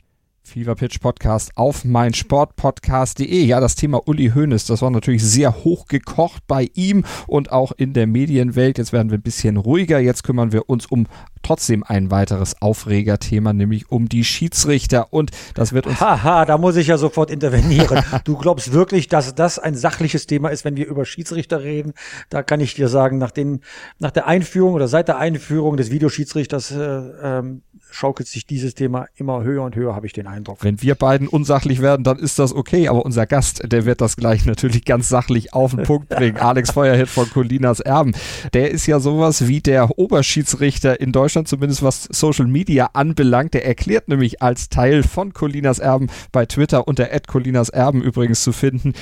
[0.51, 3.45] Fever Pitch Podcast auf meinsportpodcast.de.
[3.45, 7.71] Ja, das Thema Uli Hoeneß, das war natürlich sehr hoch gekocht bei ihm und auch
[7.71, 8.77] in der Medienwelt.
[8.77, 9.99] Jetzt werden wir ein bisschen ruhiger.
[9.99, 11.07] Jetzt kümmern wir uns um
[11.41, 15.13] trotzdem ein weiteres Aufregerthema, nämlich um die Schiedsrichter.
[15.13, 16.01] Und das wird uns.
[16.01, 18.03] Haha, da muss ich ja sofort intervenieren.
[18.25, 21.93] du glaubst wirklich, dass das ein sachliches Thema ist, wenn wir über Schiedsrichter reden?
[22.29, 23.61] Da kann ich dir sagen, nach, den,
[23.99, 27.61] nach der Einführung oder seit der Einführung des Videoschiedsrichters äh, ähm,
[27.91, 30.57] schaukelt sich dieses Thema immer höher und höher, habe ich den Eindruck.
[30.61, 34.15] Wenn wir beiden unsachlich werden, dann ist das okay, aber unser Gast, der wird das
[34.15, 36.37] gleich natürlich ganz sachlich auf den Punkt bringen.
[36.39, 38.13] Alex Feuerhead von Colinas Erben.
[38.53, 43.53] Der ist ja sowas wie der Oberschiedsrichter in Deutschland, zumindest was Social Media anbelangt.
[43.53, 48.53] Der erklärt nämlich als Teil von Colinas Erben bei Twitter unter Colinas Erben übrigens zu
[48.53, 48.93] finden,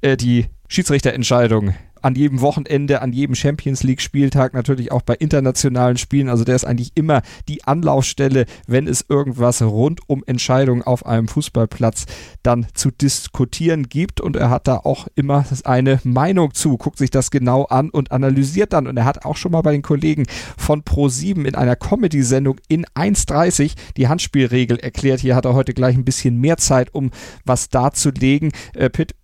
[0.00, 5.96] äh, die Schiedsrichterentscheidung an jedem Wochenende, an jedem Champions League Spieltag, natürlich auch bei internationalen
[5.96, 6.28] Spielen.
[6.28, 11.28] Also der ist eigentlich immer die Anlaufstelle, wenn es irgendwas rund um Entscheidungen auf einem
[11.28, 12.04] Fußballplatz
[12.42, 14.20] dann zu diskutieren gibt.
[14.20, 18.12] Und er hat da auch immer eine Meinung zu, guckt sich das genau an und
[18.12, 18.86] analysiert dann.
[18.86, 20.26] Und er hat auch schon mal bei den Kollegen
[20.58, 25.20] von Pro7 in einer Comedy-Sendung in 1.30 die Handspielregel erklärt.
[25.20, 27.12] Hier hat er heute gleich ein bisschen mehr Zeit, um
[27.46, 28.52] was darzulegen.
[28.74, 29.14] Äh, Pitt,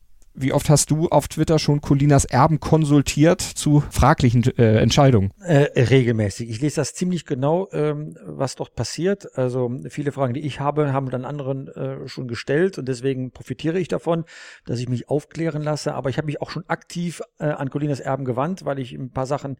[0.40, 5.32] wie oft hast du auf Twitter schon Colinas Erben konsultiert zu fraglichen äh, Entscheidungen?
[5.40, 6.48] Äh, regelmäßig.
[6.48, 9.36] Ich lese das ziemlich genau, ähm, was dort passiert.
[9.36, 13.78] Also viele Fragen, die ich habe, haben dann anderen äh, schon gestellt und deswegen profitiere
[13.78, 14.24] ich davon,
[14.64, 15.94] dass ich mich aufklären lasse.
[15.94, 19.10] Aber ich habe mich auch schon aktiv äh, an Colinas Erben gewandt, weil ich ein
[19.10, 19.56] paar Sachen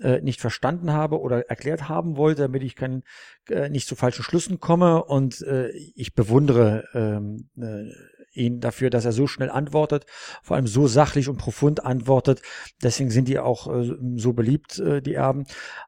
[0.00, 3.02] äh, nicht verstanden habe oder erklärt haben wollte, damit ich kein,
[3.48, 5.04] äh, nicht zu falschen Schlüssen komme.
[5.04, 7.90] Und äh, ich bewundere ähm, äh,
[8.32, 10.06] ihn dafür, dass er so schnell antwortet,
[10.42, 12.42] vor allem so sachlich und profund antwortet.
[12.82, 15.44] Deswegen sind die auch äh, so beliebt, äh, die Erben.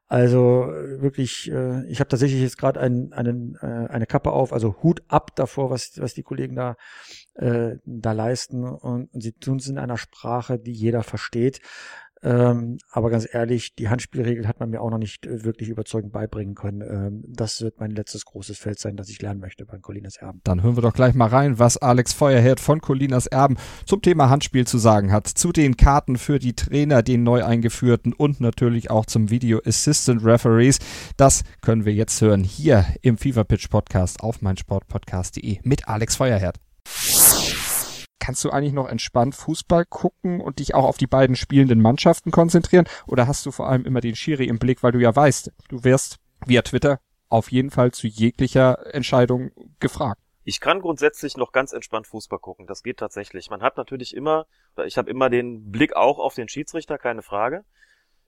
[0.09, 4.53] Also äh, wirklich, äh, ich habe tatsächlich jetzt gerade ein, einen, äh, eine Kappe auf,
[4.53, 6.77] also Hut ab davor, was, was die Kollegen da,
[7.35, 8.65] äh, da leisten.
[8.65, 11.61] Und, und sie tun es in einer Sprache, die jeder versteht.
[12.25, 16.13] Ähm, aber ganz ehrlich, die Handspielregel hat man mir auch noch nicht äh, wirklich überzeugend
[16.13, 16.81] beibringen können.
[16.81, 20.41] Ähm, das wird mein letztes großes Feld sein, das ich lernen möchte bei Colinas Erben.
[20.45, 23.57] Dann hören wir doch gleich mal rein, was Alex Feuerherd von Colinas Erben
[23.87, 25.27] zum Thema Handspiel zu sagen hat.
[25.27, 30.25] Zu den Karten für die Trainer, den neu eingeführten und natürlich auch zum Video Assistant
[30.25, 30.79] Referees.
[31.17, 36.61] Das können wir jetzt hören hier im Fever Pitch Podcast auf meinsportpodcast.de mit Alex Feuerherd
[38.23, 42.31] kannst du eigentlich noch entspannt Fußball gucken und dich auch auf die beiden spielenden Mannschaften
[42.31, 42.87] konzentrieren?
[43.09, 45.83] Oder hast du vor allem immer den Schiri im Blick, weil du ja weißt, du
[45.83, 50.21] wirst via Twitter auf jeden Fall zu jeglicher Entscheidung gefragt?
[50.45, 52.69] Ich kann grundsätzlich noch ganz entspannt Fußball gucken.
[52.69, 53.51] Das geht tatsächlich.
[53.51, 54.47] Man hat natürlich immer,
[54.87, 57.65] ich habe immer den Blick auch auf den Schiedsrichter, keine Frage.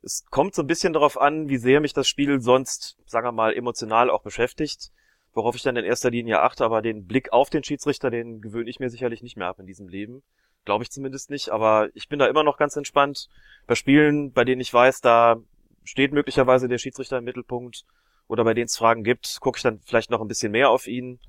[0.03, 3.33] Es kommt so ein bisschen darauf an, wie sehr mich das Spiel sonst, sagen wir
[3.33, 4.91] mal, emotional auch beschäftigt
[5.35, 8.71] worauf ich dann in erster Linie achte, aber den Blick auf den Schiedsrichter, den gewöhne
[8.71, 10.23] ich mir sicherlich nicht mehr ab in diesem Leben.
[10.65, 13.29] Glaube ich zumindest nicht, aber ich bin da immer noch ganz entspannt.
[13.67, 15.37] Bei Spielen, bei denen ich weiß, da
[15.83, 17.85] steht möglicherweise der Schiedsrichter im Mittelpunkt
[18.29, 20.87] oder bei denen es Fragen gibt, gucke ich dann vielleicht noch ein bisschen mehr auf
[20.87, 21.21] ihn.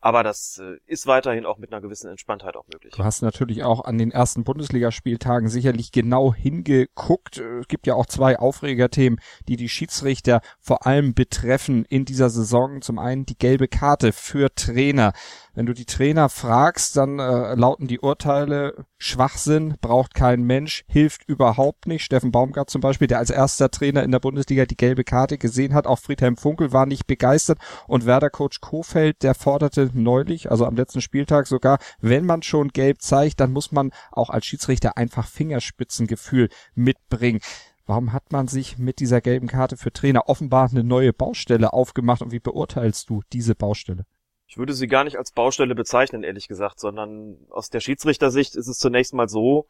[0.00, 2.94] Aber das äh, ist weiterhin auch mit einer gewissen Entspanntheit auch möglich.
[2.96, 7.38] Du hast natürlich auch an den ersten Bundesligaspieltagen sicherlich genau hingeguckt.
[7.38, 12.82] Es gibt ja auch zwei Aufregerthemen, die die Schiedsrichter vor allem betreffen in dieser Saison.
[12.82, 15.12] Zum einen die gelbe Karte für Trainer.
[15.56, 21.26] Wenn du die Trainer fragst, dann äh, lauten die Urteile Schwachsinn, braucht kein Mensch, hilft
[21.26, 22.04] überhaupt nicht.
[22.04, 25.72] Steffen Baumgart zum Beispiel, der als erster Trainer in der Bundesliga die gelbe Karte gesehen
[25.72, 30.76] hat, auch Friedhelm Funkel war nicht begeistert und Werder-Coach Kofeld, der forderte neulich, also am
[30.76, 35.26] letzten Spieltag sogar, wenn man schon gelb zeigt, dann muss man auch als Schiedsrichter einfach
[35.26, 37.40] Fingerspitzengefühl mitbringen.
[37.86, 42.20] Warum hat man sich mit dieser gelben Karte für Trainer offenbar eine neue Baustelle aufgemacht
[42.20, 44.04] und wie beurteilst du diese Baustelle?
[44.46, 48.68] Ich würde sie gar nicht als Baustelle bezeichnen, ehrlich gesagt, sondern aus der Schiedsrichtersicht ist
[48.68, 49.66] es zunächst mal so,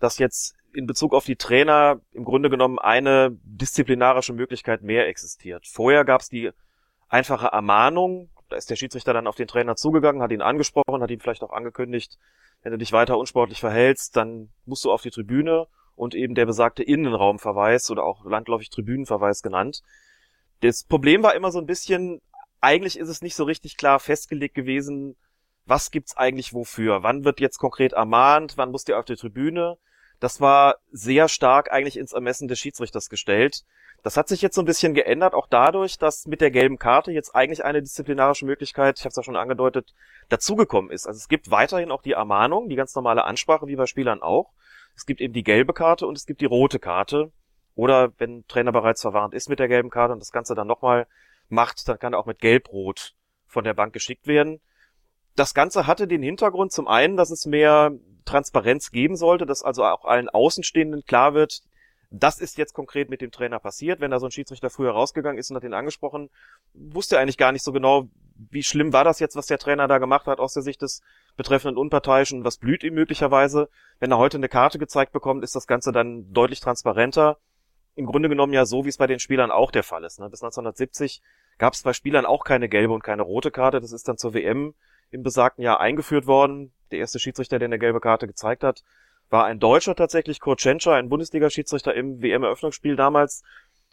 [0.00, 5.66] dass jetzt in Bezug auf die Trainer im Grunde genommen eine disziplinarische Möglichkeit mehr existiert.
[5.66, 6.50] Vorher gab es die
[7.08, 11.10] einfache Ermahnung, da ist der Schiedsrichter dann auf den Trainer zugegangen, hat ihn angesprochen, hat
[11.10, 12.18] ihm vielleicht auch angekündigt,
[12.62, 16.46] wenn du dich weiter unsportlich verhältst, dann musst du auf die Tribüne und eben der
[16.46, 19.82] besagte Innenraumverweis oder auch landläufig Tribünenverweis genannt.
[20.60, 22.20] Das Problem war immer so ein bisschen,
[22.64, 25.16] eigentlich ist es nicht so richtig klar festgelegt gewesen,
[25.66, 27.02] was gibt's eigentlich wofür?
[27.02, 28.54] Wann wird jetzt konkret ermahnt?
[28.56, 29.76] Wann muss der auf die Tribüne?
[30.18, 33.62] Das war sehr stark eigentlich ins Ermessen des Schiedsrichters gestellt.
[34.02, 37.12] Das hat sich jetzt so ein bisschen geändert, auch dadurch, dass mit der gelben Karte
[37.12, 39.94] jetzt eigentlich eine disziplinarische Möglichkeit, ich habe es ja schon angedeutet,
[40.28, 41.06] dazugekommen ist.
[41.06, 44.52] Also es gibt weiterhin auch die Ermahnung, die ganz normale Ansprache, wie bei Spielern auch.
[44.96, 47.32] Es gibt eben die gelbe Karte und es gibt die rote Karte.
[47.74, 51.06] Oder wenn Trainer bereits verwarnt ist mit der gelben Karte und das Ganze dann nochmal
[51.48, 53.14] macht, dann kann er auch mit Gelb-Rot
[53.46, 54.60] von der Bank geschickt werden.
[55.36, 57.92] Das Ganze hatte den Hintergrund zum einen, dass es mehr
[58.24, 61.62] Transparenz geben sollte, dass also auch allen Außenstehenden klar wird,
[62.16, 64.00] das ist jetzt konkret mit dem Trainer passiert.
[64.00, 66.30] Wenn da so ein Schiedsrichter früher rausgegangen ist und hat ihn angesprochen,
[66.72, 68.08] wusste er eigentlich gar nicht so genau,
[68.50, 71.02] wie schlimm war das jetzt, was der Trainer da gemacht hat aus der Sicht des
[71.36, 73.68] betreffenden Unparteiischen, was blüht ihm möglicherweise.
[73.98, 77.38] Wenn er heute eine Karte gezeigt bekommt, ist das Ganze dann deutlich transparenter.
[77.96, 80.18] Im Grunde genommen ja so, wie es bei den Spielern auch der Fall ist.
[80.18, 80.28] Ne?
[80.28, 81.22] Bis 1970
[81.58, 83.80] gab es bei Spielern auch keine gelbe und keine rote Karte.
[83.80, 84.74] Das ist dann zur WM
[85.10, 86.72] im besagten Jahr eingeführt worden.
[86.90, 88.82] Der erste Schiedsrichter, der eine gelbe Karte gezeigt hat,
[89.30, 93.42] war ein Deutscher tatsächlich, Kurt Schenscher, ein Bundesliga-Schiedsrichter im WM-Eröffnungsspiel damals.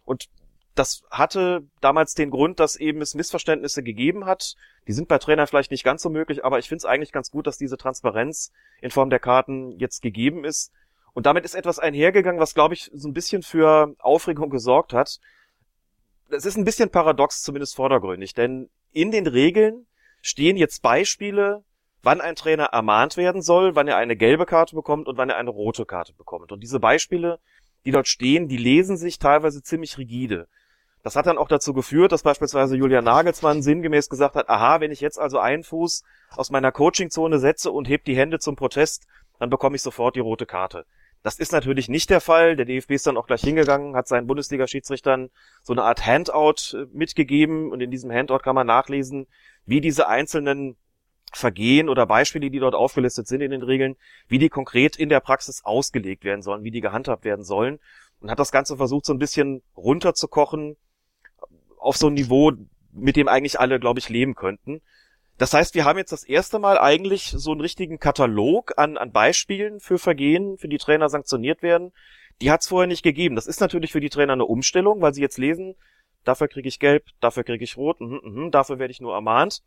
[0.03, 0.29] Und
[0.75, 4.55] das hatte damals den Grund, dass eben es Missverständnisse gegeben hat.
[4.87, 7.29] Die sind bei Trainern vielleicht nicht ganz so möglich, aber ich finde es eigentlich ganz
[7.29, 10.71] gut, dass diese Transparenz in Form der Karten jetzt gegeben ist.
[11.13, 15.19] Und damit ist etwas einhergegangen, was, glaube ich, so ein bisschen für Aufregung gesorgt hat.
[16.29, 19.87] Das ist ein bisschen paradox, zumindest vordergründig, denn in den Regeln
[20.21, 21.63] stehen jetzt Beispiele
[22.03, 25.37] wann ein Trainer ermahnt werden soll, wann er eine gelbe Karte bekommt und wann er
[25.37, 26.51] eine rote Karte bekommt.
[26.51, 27.39] Und diese Beispiele,
[27.85, 30.47] die dort stehen, die lesen sich teilweise ziemlich rigide.
[31.03, 34.91] Das hat dann auch dazu geführt, dass beispielsweise Julian Nagelsmann sinngemäß gesagt hat, aha, wenn
[34.91, 36.03] ich jetzt also einen Fuß
[36.35, 39.07] aus meiner Coachingzone setze und heb die Hände zum Protest,
[39.39, 40.85] dann bekomme ich sofort die rote Karte.
[41.23, 42.55] Das ist natürlich nicht der Fall.
[42.55, 45.29] Der DFB ist dann auch gleich hingegangen, hat seinen Bundesliga-Schiedsrichtern
[45.61, 49.27] so eine Art Handout äh, mitgegeben und in diesem Handout kann man nachlesen,
[49.65, 50.77] wie diese einzelnen
[51.33, 53.95] Vergehen oder Beispiele, die dort aufgelistet sind in den Regeln,
[54.27, 57.79] wie die konkret in der Praxis ausgelegt werden sollen, wie die gehandhabt werden sollen
[58.19, 60.77] und hat das Ganze versucht, so ein bisschen runterzukochen
[61.77, 62.51] auf so ein Niveau,
[62.91, 64.81] mit dem eigentlich alle, glaube ich, leben könnten.
[65.41, 69.11] Das heißt, wir haben jetzt das erste Mal eigentlich so einen richtigen Katalog an, an
[69.11, 71.93] Beispielen für Vergehen, für die Trainer sanktioniert werden.
[72.41, 73.35] Die hat es vorher nicht gegeben.
[73.35, 75.75] Das ist natürlich für die Trainer eine Umstellung, weil sie jetzt lesen,
[76.23, 79.63] dafür kriege ich gelb, dafür kriege ich rot, mh, mh, dafür werde ich nur ermahnt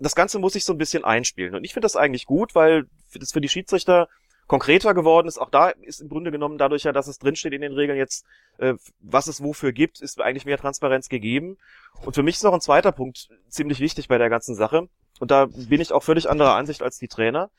[0.00, 1.54] das Ganze muss sich so ein bisschen einspielen.
[1.54, 4.08] Und ich finde das eigentlich gut, weil das für die Schiedsrichter
[4.46, 5.38] konkreter geworden ist.
[5.38, 8.24] Auch da ist im Grunde genommen dadurch ja, dass es drinsteht in den Regeln jetzt,
[8.58, 11.58] äh, was es wofür gibt, ist eigentlich mehr Transparenz gegeben.
[12.04, 14.88] Und für mich ist noch ein zweiter Punkt ziemlich wichtig bei der ganzen Sache.
[15.20, 17.50] Und da bin ich auch völlig anderer Ansicht als die Trainer.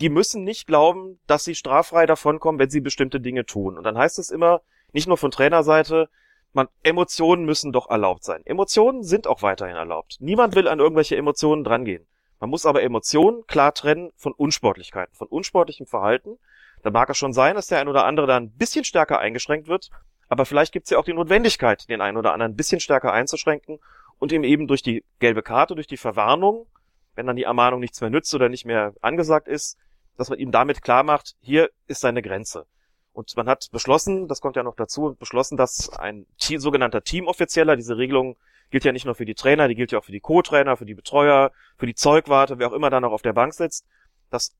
[0.00, 3.76] Die müssen nicht glauben, dass sie straffrei davonkommen, wenn sie bestimmte Dinge tun.
[3.76, 4.60] Und dann heißt es immer,
[4.92, 6.08] nicht nur von Trainerseite,
[6.52, 8.42] man, Emotionen müssen doch erlaubt sein.
[8.44, 10.16] Emotionen sind auch weiterhin erlaubt.
[10.20, 12.06] Niemand will an irgendwelche Emotionen drangehen.
[12.38, 16.38] Man muss aber Emotionen klar trennen von Unsportlichkeiten, von unsportlichem Verhalten.
[16.82, 19.68] Da mag es schon sein, dass der ein oder andere da ein bisschen stärker eingeschränkt
[19.68, 19.90] wird,
[20.28, 23.12] aber vielleicht gibt es ja auch die Notwendigkeit, den einen oder anderen ein bisschen stärker
[23.12, 23.78] einzuschränken
[24.18, 26.66] und ihm eben durch die gelbe Karte, durch die Verwarnung,
[27.14, 29.76] wenn dann die Ermahnung nichts mehr nützt oder nicht mehr angesagt ist,
[30.16, 32.66] dass man ihm damit klar macht, hier ist seine Grenze.
[33.12, 37.96] Und man hat beschlossen, das kommt ja noch dazu, beschlossen, dass ein sogenannter Teamoffizieller, diese
[37.96, 38.36] Regelung
[38.70, 40.86] gilt ja nicht nur für die Trainer, die gilt ja auch für die Co-Trainer, für
[40.86, 43.84] die Betreuer, für die Zeugwarte, wer auch immer da noch auf der Bank sitzt,
[44.30, 44.54] dass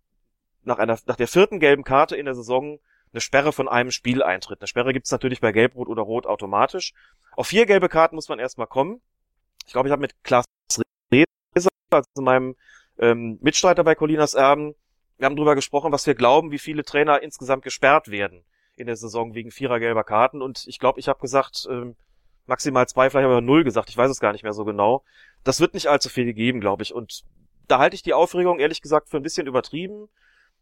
[0.62, 2.80] nach einer, nach der vierten gelben Karte in der Saison
[3.12, 4.60] eine Sperre von einem Spiel eintritt.
[4.60, 6.92] Eine Sperre gibt's natürlich bei Gelb, Rot oder Rot automatisch.
[7.32, 9.00] Auf vier gelbe Karten muss man erstmal kommen.
[9.66, 10.59] Ich glaube, ich habe mit Klaas Reser,
[11.90, 12.56] also meinem
[12.98, 14.74] ähm, Mitstreiter bei Colinas Erben,
[15.18, 18.44] wir haben darüber gesprochen, was wir glauben, wie viele Trainer insgesamt gesperrt werden
[18.76, 20.40] in der Saison wegen vierer gelber Karten.
[20.40, 21.94] Und ich glaube, ich habe gesagt, ähm,
[22.46, 23.90] maximal zwei, vielleicht aber null gesagt.
[23.90, 25.04] Ich weiß es gar nicht mehr so genau.
[25.44, 26.94] Das wird nicht allzu viel geben, glaube ich.
[26.94, 27.24] Und
[27.68, 30.08] da halte ich die Aufregung ehrlich gesagt für ein bisschen übertrieben.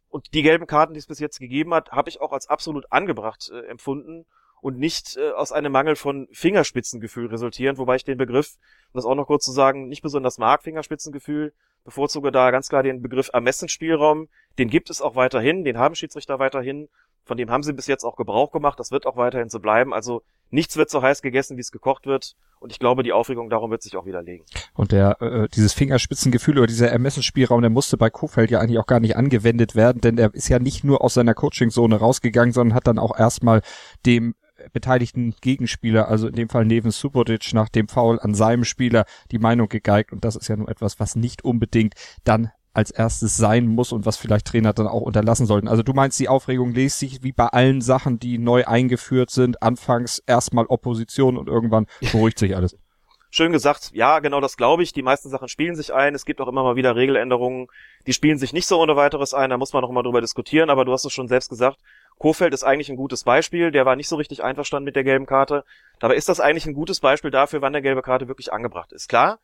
[0.09, 2.90] Und die gelben Karten, die es bis jetzt gegeben hat, habe ich auch als absolut
[2.90, 4.27] angebracht äh, empfunden
[4.61, 8.57] und nicht äh, aus einem Mangel von Fingerspitzengefühl resultierend, wobei ich den Begriff,
[8.92, 11.53] um das auch noch kurz zu sagen, nicht besonders mag, Fingerspitzengefühl,
[11.85, 14.29] bevorzuge da ganz klar den Begriff Ermessensspielraum.
[14.59, 16.88] Den gibt es auch weiterhin, den haben Schiedsrichter weiterhin,
[17.25, 18.81] Von dem haben sie bis jetzt auch Gebrauch gemacht.
[18.81, 19.92] Das wird auch weiterhin so bleiben.
[19.92, 22.37] Also nichts wird so heiß gegessen, wie es gekocht wird.
[22.59, 24.44] Und ich glaube, die Aufregung darum wird sich auch widerlegen.
[24.75, 28.87] Und der äh, dieses Fingerspitzengefühl oder dieser Ermessensspielraum, der musste bei Kofeld ja eigentlich auch
[28.87, 32.75] gar nicht angewendet werden, denn er ist ja nicht nur aus seiner Coachingzone rausgegangen, sondern
[32.75, 33.62] hat dann auch erstmal
[34.07, 34.35] dem
[34.73, 39.38] beteiligten Gegenspieler, also in dem Fall Neven Subotic, nach dem Foul an seinem Spieler die
[39.38, 40.12] Meinung gegeigt.
[40.12, 41.94] Und das ist ja nur etwas, was nicht unbedingt
[42.25, 45.68] dann als erstes sein muss und was vielleicht Trainer dann auch unterlassen sollten.
[45.68, 49.62] Also du meinst, die Aufregung lässt sich wie bei allen Sachen, die neu eingeführt sind,
[49.62, 52.77] anfangs erstmal Opposition und irgendwann beruhigt sich alles.
[53.31, 54.92] Schön gesagt, ja, genau das glaube ich.
[54.92, 56.14] Die meisten Sachen spielen sich ein.
[56.14, 57.66] Es gibt auch immer mal wieder Regeländerungen,
[58.07, 59.51] die spielen sich nicht so ohne weiteres ein.
[59.51, 60.71] Da muss man noch mal drüber diskutieren.
[60.71, 61.79] Aber du hast es schon selbst gesagt.
[62.18, 63.70] Kofeld ist eigentlich ein gutes Beispiel.
[63.70, 65.64] Der war nicht so richtig einverstanden mit der gelben Karte.
[66.00, 69.09] Dabei ist das eigentlich ein gutes Beispiel dafür, wann der gelbe Karte wirklich angebracht ist.
[69.09, 69.38] Klar,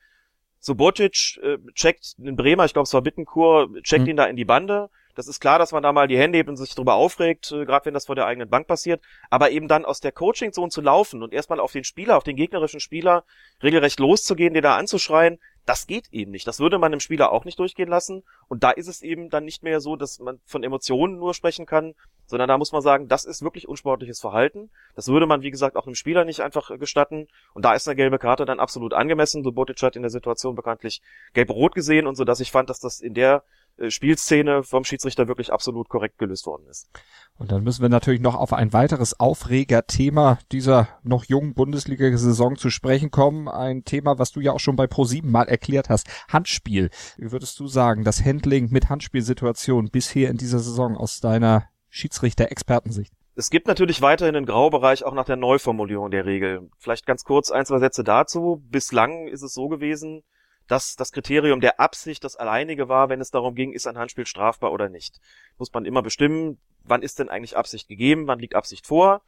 [0.65, 4.11] Subotic äh, checkt den Bremer, ich glaube es war Bittenkur, checkt mhm.
[4.11, 4.89] ihn da in die Bande.
[5.15, 7.67] Das ist klar, dass man da mal die Hände hebt und sich darüber aufregt, äh,
[7.67, 9.03] gerade wenn das vor der eigenen Bank passiert.
[9.31, 12.37] Aber eben dann aus der Coaching-Zone zu laufen und erstmal auf den Spieler, auf den
[12.37, 13.25] gegnerischen Spieler
[13.63, 16.47] regelrecht loszugehen, den da anzuschreien, das geht eben nicht.
[16.47, 18.23] Das würde man dem Spieler auch nicht durchgehen lassen.
[18.49, 21.65] Und da ist es eben dann nicht mehr so, dass man von Emotionen nur sprechen
[21.65, 21.95] kann,
[22.27, 24.71] sondern da muss man sagen, das ist wirklich unsportliches Verhalten.
[24.95, 27.29] Das würde man, wie gesagt, auch einem Spieler nicht einfach gestatten.
[27.55, 29.43] Und da ist eine gelbe Karte dann absolut angemessen.
[29.43, 31.01] Subotic hat in der Situation bekanntlich
[31.33, 33.41] gelb-rot gesehen und so, dass ich fand, dass das in der äh,
[33.89, 36.89] Spielszene vom Schiedsrichter wirklich absolut korrekt gelöst worden ist.
[37.37, 42.71] Und dann müssen wir natürlich noch auf ein weiteres Aufregerthema dieser noch jungen Bundesliga-Saison zu
[42.71, 43.49] sprechen kommen.
[43.49, 46.09] Ein Thema, was du ja auch schon bei Pro7 mal erklärt hast.
[46.29, 46.91] Handspiel.
[47.17, 53.13] Wie würdest du sagen, das Handling mit Handspielsituation bisher in dieser Saison aus deiner Schiedsrichter-Expertensicht?
[53.37, 56.71] Es gibt natürlich weiterhin einen Graubereich auch nach der Neuformulierung der Regel.
[56.79, 58.63] Vielleicht ganz kurz ein, zwei Sätze dazu.
[58.71, 60.23] Bislang ist es so gewesen,
[60.67, 64.27] dass das Kriterium der Absicht das alleinige war, wenn es darum ging, ist ein Handspiel
[64.27, 65.21] strafbar oder nicht.
[65.59, 69.23] Muss man immer bestimmen, wann ist denn eigentlich Absicht gegeben, wann liegt Absicht vor.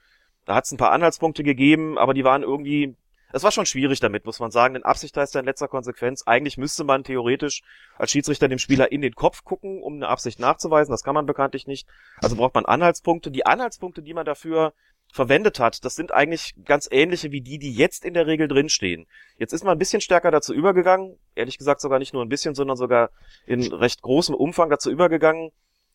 [0.44, 2.96] Da hat es ein paar Anhaltspunkte gegeben, aber die waren irgendwie,
[3.32, 6.22] es war schon schwierig damit, muss man sagen, denn Absicht heißt ja in letzter Konsequenz,
[6.24, 7.62] eigentlich müsste man theoretisch
[7.98, 11.26] als Schiedsrichter dem Spieler in den Kopf gucken, um eine Absicht nachzuweisen, das kann man
[11.26, 11.88] bekanntlich nicht.
[12.22, 13.30] Also braucht man Anhaltspunkte.
[13.30, 14.72] Die Anhaltspunkte, die man dafür
[15.12, 19.06] verwendet hat, das sind eigentlich ganz ähnliche wie die, die jetzt in der Regel drinstehen.
[19.38, 22.54] Jetzt ist man ein bisschen stärker dazu übergegangen, ehrlich gesagt sogar nicht nur ein bisschen,
[22.54, 23.10] sondern sogar
[23.46, 25.52] in recht großem Umfang dazu übergegangen,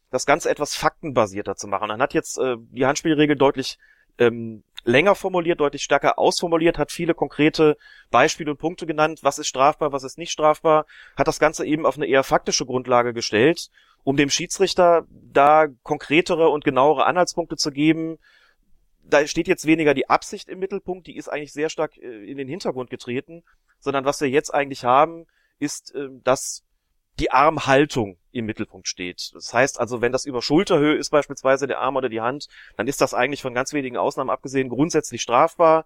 [0.09, 1.87] das Ganze etwas faktenbasierter zu machen.
[1.87, 3.77] Man hat jetzt äh, die Handspielregel deutlich
[4.17, 7.77] ähm, länger formuliert, deutlich stärker ausformuliert, hat viele konkrete
[8.09, 11.85] Beispiele und Punkte genannt, was ist strafbar, was ist nicht strafbar, hat das Ganze eben
[11.85, 13.69] auf eine eher faktische Grundlage gestellt,
[14.03, 18.17] um dem Schiedsrichter da konkretere und genauere Anhaltspunkte zu geben,
[19.03, 22.37] da steht jetzt weniger die Absicht im Mittelpunkt, die ist eigentlich sehr stark äh, in
[22.37, 23.43] den Hintergrund getreten,
[23.79, 25.25] sondern was wir jetzt eigentlich haben,
[25.59, 26.63] ist, äh, dass
[27.19, 29.31] die Armhaltung im Mittelpunkt steht.
[29.33, 32.87] Das heißt also, wenn das über Schulterhöhe ist, beispielsweise der Arm oder die Hand, dann
[32.87, 35.85] ist das eigentlich von ganz wenigen Ausnahmen abgesehen grundsätzlich strafbar.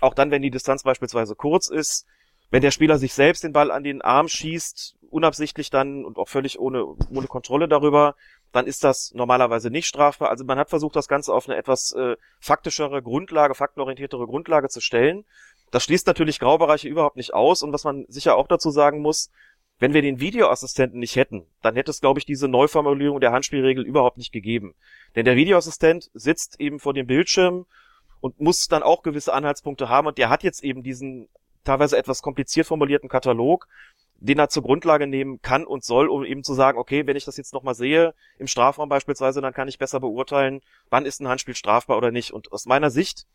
[0.00, 2.06] Auch dann, wenn die Distanz beispielsweise kurz ist.
[2.50, 6.28] Wenn der Spieler sich selbst den Ball an den Arm schießt, unabsichtlich dann und auch
[6.28, 8.16] völlig ohne, ohne Kontrolle darüber,
[8.52, 10.30] dann ist das normalerweise nicht strafbar.
[10.30, 14.80] Also man hat versucht, das Ganze auf eine etwas äh, faktischere Grundlage, faktenorientiertere Grundlage zu
[14.80, 15.24] stellen.
[15.70, 17.62] Das schließt natürlich Graubereiche überhaupt nicht aus.
[17.62, 19.30] Und was man sicher auch dazu sagen muss,
[19.78, 23.84] wenn wir den Videoassistenten nicht hätten, dann hätte es, glaube ich, diese Neuformulierung der Handspielregel
[23.84, 24.74] überhaupt nicht gegeben.
[25.14, 27.66] Denn der Videoassistent sitzt eben vor dem Bildschirm
[28.20, 30.08] und muss dann auch gewisse Anhaltspunkte haben.
[30.08, 31.28] Und der hat jetzt eben diesen
[31.68, 33.66] teilweise etwas kompliziert formulierten Katalog
[34.20, 37.24] den er zur Grundlage nehmen kann und soll, um eben zu sagen, okay, wenn ich
[37.24, 41.28] das jetzt nochmal sehe, im Strafraum beispielsweise, dann kann ich besser beurteilen, wann ist ein
[41.28, 42.32] Handspiel strafbar oder nicht.
[42.32, 43.26] Und aus meiner Sicht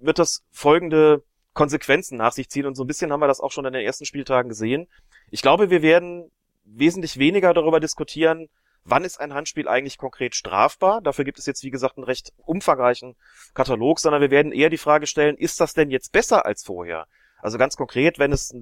[0.00, 1.22] wird das folgende
[1.54, 2.66] Konsequenzen nach sich ziehen.
[2.66, 4.88] Und so ein bisschen haben wir das auch schon in den ersten Spieltagen gesehen.
[5.30, 6.30] Ich glaube, wir werden
[6.64, 8.48] wesentlich weniger darüber diskutieren,
[8.84, 11.00] wann ist ein Handspiel eigentlich konkret strafbar.
[11.00, 13.14] Dafür gibt es jetzt, wie gesagt, einen recht umfangreichen
[13.54, 17.06] Katalog, sondern wir werden eher die Frage stellen, ist das denn jetzt besser als vorher?
[17.40, 18.54] Also ganz konkret, wenn es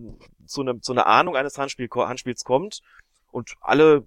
[0.46, 2.80] zu, ne, zu einer Ahnung eines Handspiel, Handspiels kommt
[3.30, 4.04] und alle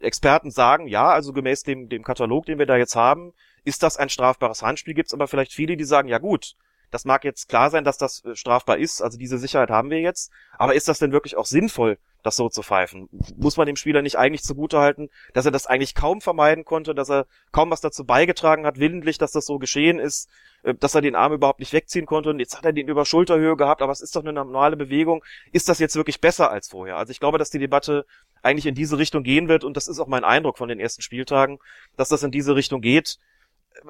[0.00, 3.32] Experten sagen, ja, also gemäß dem, dem Katalog, den wir da jetzt haben,
[3.64, 6.54] ist das ein strafbares Handspiel, gibt es aber vielleicht viele, die sagen, ja gut,
[6.94, 10.00] das mag jetzt klar sein, dass das äh, strafbar ist, also diese Sicherheit haben wir
[10.00, 13.08] jetzt, aber ist das denn wirklich auch sinnvoll, das so zu pfeifen?
[13.36, 17.10] Muss man dem Spieler nicht eigentlich zugutehalten, dass er das eigentlich kaum vermeiden konnte, dass
[17.10, 20.30] er kaum was dazu beigetragen hat, willentlich, dass das so geschehen ist,
[20.62, 23.04] äh, dass er den Arm überhaupt nicht wegziehen konnte und jetzt hat er den über
[23.04, 25.24] Schulterhöhe gehabt, aber es ist doch eine normale Bewegung.
[25.50, 26.96] Ist das jetzt wirklich besser als vorher?
[26.96, 28.06] Also ich glaube, dass die Debatte
[28.40, 31.02] eigentlich in diese Richtung gehen wird und das ist auch mein Eindruck von den ersten
[31.02, 31.58] Spieltagen,
[31.96, 33.18] dass das in diese Richtung geht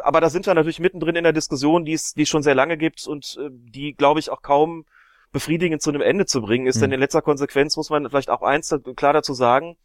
[0.02, 2.54] aber da sind wir natürlich mittendrin in der Diskussion, die es, die es schon sehr
[2.54, 4.84] lange gibt und äh, die, glaube ich, auch kaum
[5.32, 6.76] befriedigend zu einem Ende zu bringen ist.
[6.76, 6.80] Mhm.
[6.80, 9.76] Denn in letzter Konsequenz muss man vielleicht auch eins klar dazu sagen,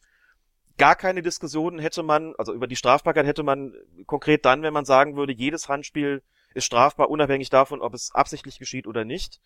[0.78, 3.74] gar keine Diskussionen hätte man, also über die Strafbarkeit hätte man
[4.06, 6.24] konkret dann, wenn man sagen würde, jedes Handspiel
[6.54, 9.40] ist strafbar, unabhängig davon, ob es absichtlich geschieht oder nicht.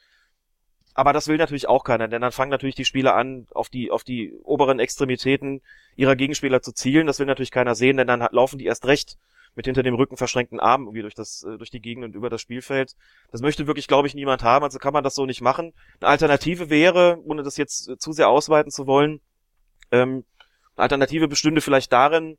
[0.93, 3.89] Aber das will natürlich auch keiner, denn dann fangen natürlich die Spieler an, auf die,
[3.89, 5.61] auf die oberen Extremitäten
[5.95, 7.07] ihrer Gegenspieler zu zielen.
[7.07, 9.17] Das will natürlich keiner sehen, denn dann laufen die erst recht
[9.55, 12.29] mit hinter dem Rücken verschränkten Armen irgendwie durch das, äh, durch die Gegend und über
[12.29, 12.95] das Spielfeld.
[13.31, 15.73] Das möchte wirklich, glaube ich, niemand haben, also kann man das so nicht machen.
[15.99, 19.21] Eine Alternative wäre, ohne das jetzt äh, zu sehr ausweiten zu wollen,
[19.91, 20.25] ähm,
[20.75, 22.37] eine Alternative bestünde vielleicht darin,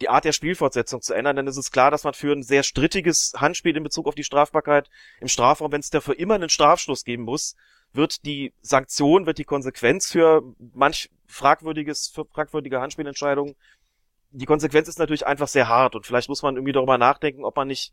[0.00, 2.62] die Art der Spielfortsetzung zu ändern, denn es ist klar, dass man für ein sehr
[2.62, 4.88] strittiges Handspiel in Bezug auf die Strafbarkeit
[5.20, 7.56] im Strafraum, wenn es dafür immer einen Strafstoß geben muss,
[7.92, 10.42] wird die Sanktion, wird die Konsequenz für
[10.74, 13.56] manch fragwürdiges, für fragwürdige Handspielentscheidungen,
[14.30, 17.56] die Konsequenz ist natürlich einfach sehr hart und vielleicht muss man irgendwie darüber nachdenken, ob
[17.56, 17.92] man nicht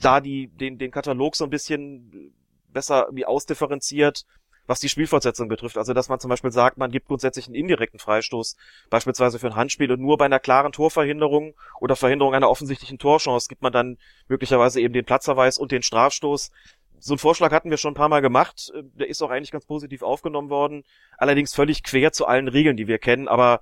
[0.00, 2.34] da die, den, den Katalog so ein bisschen
[2.72, 4.24] besser irgendwie ausdifferenziert
[4.66, 5.78] was die Spielfortsetzung betrifft.
[5.78, 8.56] Also dass man zum Beispiel sagt, man gibt grundsätzlich einen indirekten Freistoß,
[8.90, 13.48] beispielsweise für ein Handspiel und nur bei einer klaren Torverhinderung oder Verhinderung einer offensichtlichen Torchance
[13.48, 13.98] gibt man dann
[14.28, 16.50] möglicherweise eben den Platzverweis und den Strafstoß.
[16.98, 18.72] So einen Vorschlag hatten wir schon ein paar Mal gemacht.
[18.94, 20.84] Der ist auch eigentlich ganz positiv aufgenommen worden.
[21.18, 23.28] Allerdings völlig quer zu allen Regeln, die wir kennen.
[23.28, 23.60] Aber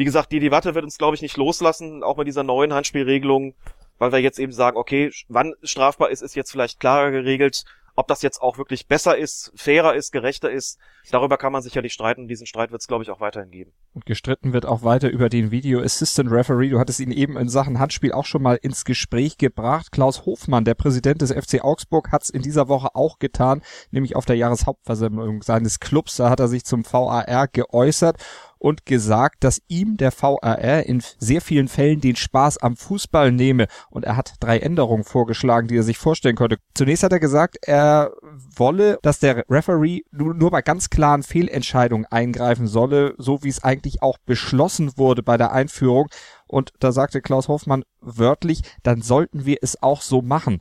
[0.00, 3.54] wie gesagt, die Debatte wird uns, glaube ich, nicht loslassen, auch mit dieser neuen Handspielregelung,
[3.98, 7.66] weil wir jetzt eben sagen, okay, wann strafbar ist, ist jetzt vielleicht klarer geregelt.
[7.96, 10.78] Ob das jetzt auch wirklich besser ist, fairer ist, gerechter ist,
[11.10, 12.28] darüber kann man sicherlich streiten.
[12.28, 13.72] Diesen Streit wird es, glaube ich, auch weiterhin geben.
[13.92, 16.68] Und gestritten wird auch weiter über den Video Assistant Referee.
[16.68, 19.90] Du hattest ihn eben in Sachen Handspiel auch schon mal ins Gespräch gebracht.
[19.90, 24.14] Klaus Hofmann, der Präsident des FC Augsburg, hat es in dieser Woche auch getan, nämlich
[24.14, 26.16] auf der Jahreshauptversammlung seines Clubs.
[26.16, 28.16] Da hat er sich zum VAR geäußert
[28.58, 33.66] und gesagt, dass ihm der VAR in sehr vielen Fällen den Spaß am Fußball nehme
[33.88, 36.58] und er hat drei Änderungen vorgeschlagen, die er sich vorstellen konnte.
[36.74, 38.12] Zunächst hat er gesagt, er
[38.54, 43.64] wolle, dass der Referee nur, nur bei ganz klaren Fehlentscheidungen eingreifen solle, so wie es
[43.64, 46.08] eigentlich auch beschlossen wurde bei der Einführung.
[46.46, 50.60] Und da sagte Klaus Hoffmann wörtlich, dann sollten wir es auch so machen.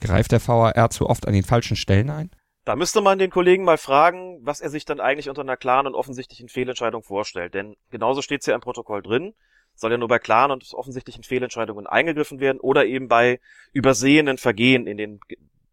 [0.00, 2.30] Greift der VAR zu oft an den falschen Stellen ein?
[2.64, 5.86] Da müsste man den Kollegen mal fragen, was er sich dann eigentlich unter einer klaren
[5.86, 7.52] und offensichtlichen Fehlentscheidung vorstellt.
[7.52, 9.34] Denn genauso steht es ja im Protokoll drin.
[9.74, 13.40] Soll ja nur bei klaren und offensichtlichen Fehlentscheidungen eingegriffen werden oder eben bei
[13.72, 15.20] übersehenen Vergehen in den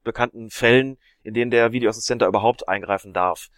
[0.04, 3.50] bekannten Fällen, in denen der Videoassistent da überhaupt eingreifen darf.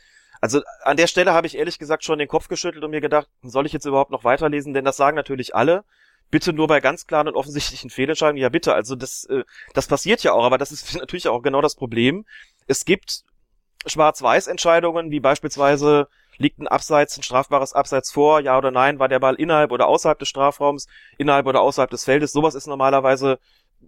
[0.43, 3.29] Also an der Stelle habe ich ehrlich gesagt schon den Kopf geschüttelt und mir gedacht,
[3.43, 4.73] soll ich jetzt überhaupt noch weiterlesen?
[4.73, 5.85] Denn das sagen natürlich alle.
[6.31, 8.41] Bitte nur bei ganz klaren und offensichtlichen Fehlentscheidungen.
[8.41, 8.73] Ja, bitte.
[8.73, 12.25] Also das, äh, das passiert ja auch, aber das ist natürlich auch genau das Problem,
[12.67, 13.23] es gibt
[13.85, 19.19] Schwarz-Weiß-Entscheidungen, wie beispielsweise liegt ein Abseits, ein strafbares Abseits vor, ja oder nein, war der
[19.19, 20.87] Ball innerhalb oder außerhalb des Strafraums,
[21.17, 22.33] innerhalb oder außerhalb des Feldes.
[22.33, 23.39] Sowas ist normalerweise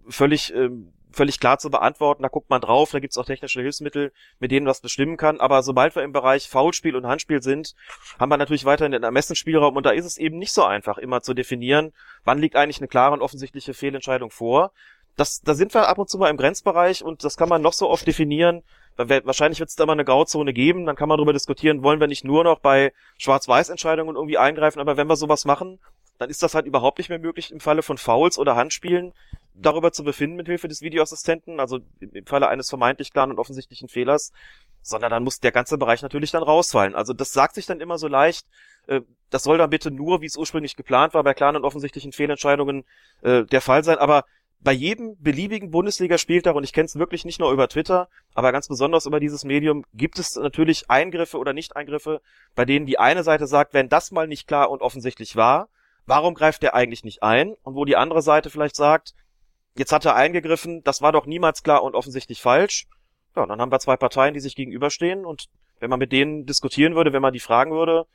[0.08, 2.22] völlig, ähm, völlig klar zu beantworten.
[2.22, 5.40] Da guckt man drauf, da gibt's auch technische Hilfsmittel, mit denen was bestimmen kann.
[5.40, 7.74] Aber sobald wir im Bereich Foulspiel und Handspiel sind,
[8.18, 11.22] haben wir natürlich weiterhin den Ermessensspielraum und da ist es eben nicht so einfach, immer
[11.22, 11.92] zu definieren,
[12.24, 14.72] wann liegt eigentlich eine klare und offensichtliche Fehlentscheidung vor
[15.16, 17.72] das, da sind wir ab und zu mal im Grenzbereich und das kann man noch
[17.72, 18.62] so oft definieren.
[18.96, 22.06] Wahrscheinlich wird es da mal eine Grauzone geben, dann kann man darüber diskutieren, wollen wir
[22.06, 25.80] nicht nur noch bei Schwarz-Weiß-Entscheidungen irgendwie eingreifen, aber wenn wir sowas machen,
[26.18, 29.12] dann ist das halt überhaupt nicht mehr möglich im Falle von Fouls oder Handspielen
[29.58, 33.88] darüber zu befinden mit Hilfe des Videoassistenten, also im Falle eines vermeintlich klaren und offensichtlichen
[33.88, 34.32] Fehlers,
[34.82, 36.94] sondern dann muss der ganze Bereich natürlich dann rausfallen.
[36.94, 38.46] Also das sagt sich dann immer so leicht,
[38.86, 39.00] äh,
[39.30, 42.84] das soll dann bitte nur, wie es ursprünglich geplant war, bei klaren und offensichtlichen Fehlentscheidungen
[43.22, 44.24] äh, der Fall sein, aber
[44.60, 48.68] bei jedem beliebigen Bundesligaspieltag, und ich kenne es wirklich nicht nur über Twitter, aber ganz
[48.68, 52.20] besonders über dieses Medium, gibt es natürlich Eingriffe oder Nicht-Eingriffe,
[52.54, 55.68] bei denen die eine Seite sagt, wenn das mal nicht klar und offensichtlich war,
[56.06, 57.54] warum greift der eigentlich nicht ein?
[57.62, 59.14] Und wo die andere Seite vielleicht sagt,
[59.76, 62.86] jetzt hat er eingegriffen, das war doch niemals klar und offensichtlich falsch.
[63.34, 65.46] Ja, dann haben wir zwei Parteien, die sich gegenüberstehen und
[65.78, 68.06] wenn man mit denen diskutieren würde, wenn man die fragen würde,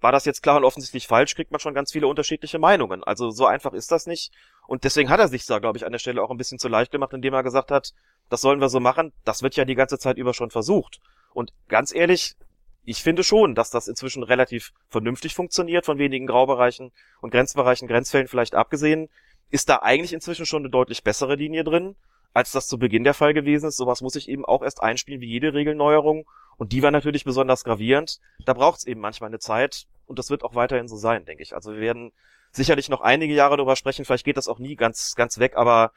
[0.00, 3.02] war das jetzt klar und offensichtlich falsch, kriegt man schon ganz viele unterschiedliche Meinungen.
[3.02, 4.32] Also so einfach ist das nicht.
[4.68, 6.68] Und deswegen hat er sich da, glaube ich, an der Stelle auch ein bisschen zu
[6.68, 7.94] leicht gemacht, indem er gesagt hat,
[8.28, 9.12] das sollen wir so machen.
[9.24, 11.00] Das wird ja die ganze Zeit über schon versucht.
[11.32, 12.36] Und ganz ehrlich,
[12.84, 18.28] ich finde schon, dass das inzwischen relativ vernünftig funktioniert, von wenigen Graubereichen und Grenzbereichen, Grenzfällen
[18.28, 19.08] vielleicht abgesehen,
[19.50, 21.96] ist da eigentlich inzwischen schon eine deutlich bessere Linie drin,
[22.34, 23.76] als das zu Beginn der Fall gewesen ist.
[23.76, 26.28] Sowas muss ich eben auch erst einspielen wie jede Regelneuerung.
[26.56, 28.20] Und die war natürlich besonders gravierend.
[28.44, 29.86] Da braucht es eben manchmal eine Zeit.
[30.06, 31.54] Und das wird auch weiterhin so sein, denke ich.
[31.54, 32.12] Also wir werden
[32.52, 34.04] sicherlich noch einige Jahre darüber sprechen.
[34.04, 35.56] Vielleicht geht das auch nie ganz, ganz weg.
[35.56, 35.92] Aber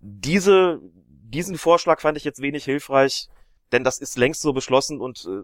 [0.00, 0.80] diese,
[1.22, 3.28] diesen Vorschlag fand ich jetzt wenig hilfreich,
[3.72, 5.42] denn das ist längst so beschlossen und äh,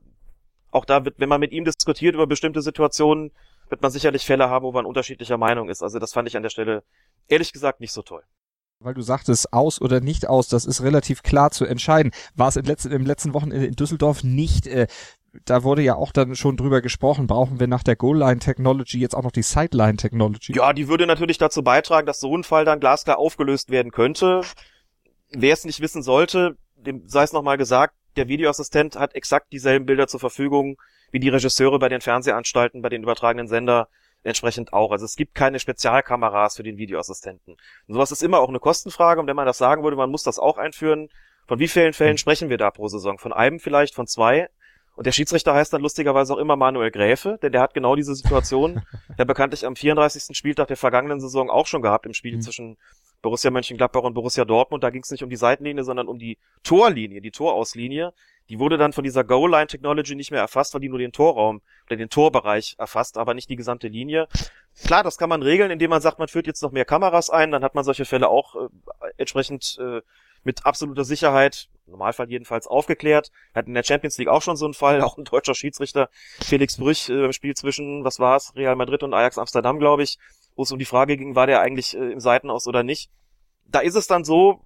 [0.71, 3.33] auch da wird, wenn man mit ihm diskutiert über bestimmte Situationen,
[3.71, 5.83] wird man sicherlich Fälle haben, wo man unterschiedlicher Meinung ist.
[5.83, 6.83] Also das fand ich an der Stelle
[7.29, 8.23] ehrlich gesagt nicht so toll.
[8.81, 12.13] Weil du sagtest, aus oder nicht aus, das ist relativ klar zu entscheiden.
[12.37, 14.69] War es im letzten, im letzten Wochenende in Düsseldorf nicht.
[14.69, 14.87] Äh,
[15.45, 19.25] da wurde ja auch dann schon drüber gesprochen, brauchen wir nach der Goal-Line-Technology jetzt auch
[19.25, 20.55] noch die Sideline-Technology?
[20.55, 24.43] Ja, die würde natürlich dazu beitragen, dass so ein Fall dann glasklar aufgelöst werden könnte.
[25.31, 29.87] Wer es nicht wissen sollte, dem sei es nochmal gesagt, der Videoassistent hat exakt dieselben
[29.87, 30.77] Bilder zur Verfügung
[31.11, 33.89] wie die Regisseure bei den Fernsehanstalten, bei den übertragenen Sender
[34.25, 34.91] entsprechend auch.
[34.91, 37.55] Also es gibt keine Spezialkameras für den Videoassistenten.
[37.55, 40.23] Und sowas ist immer auch eine Kostenfrage und wenn man das sagen würde, man muss
[40.23, 41.09] das auch einführen.
[41.47, 42.19] Von wie vielen Fällen hm.
[42.19, 43.19] sprechen wir da pro Saison?
[43.19, 44.49] Von einem vielleicht, von zwei?
[44.97, 48.17] Und der Schiedsrichter heißt dann lustigerweise auch immer Manuel Gräfe, denn der hat genau diese
[48.17, 48.83] Situation
[49.19, 50.37] ja bekanntlich am 34.
[50.37, 52.41] Spieltag der vergangenen Saison auch schon gehabt im Spiel mhm.
[52.41, 52.77] zwischen
[53.23, 54.83] Borussia Mönchengladbach und Borussia Dortmund.
[54.83, 58.13] Da ging es nicht um die Seitenlinie, sondern um die Torlinie, die Torauslinie.
[58.49, 61.97] Die wurde dann von dieser Goal-Line-Technology nicht mehr erfasst, weil die nur den Torraum oder
[61.97, 64.27] den Torbereich erfasst, aber nicht die gesamte Linie.
[64.85, 67.51] Klar, das kann man regeln, indem man sagt, man führt jetzt noch mehr Kameras ein,
[67.51, 68.69] dann hat man solche Fälle auch äh,
[69.17, 70.01] entsprechend äh,
[70.45, 73.31] mit absoluter Sicherheit, im Normalfall jedenfalls, aufgeklärt.
[73.55, 76.09] Hat in der Champions League auch schon so einen Fall, auch ein deutscher Schiedsrichter,
[76.41, 80.19] Felix Brüch, äh, im Spiel zwischen, was war's, Real Madrid und Ajax Amsterdam, glaube ich,
[80.57, 83.11] wo es um die Frage ging, war der eigentlich äh, im Seitenaus oder nicht.
[83.67, 84.61] Da ist es dann so,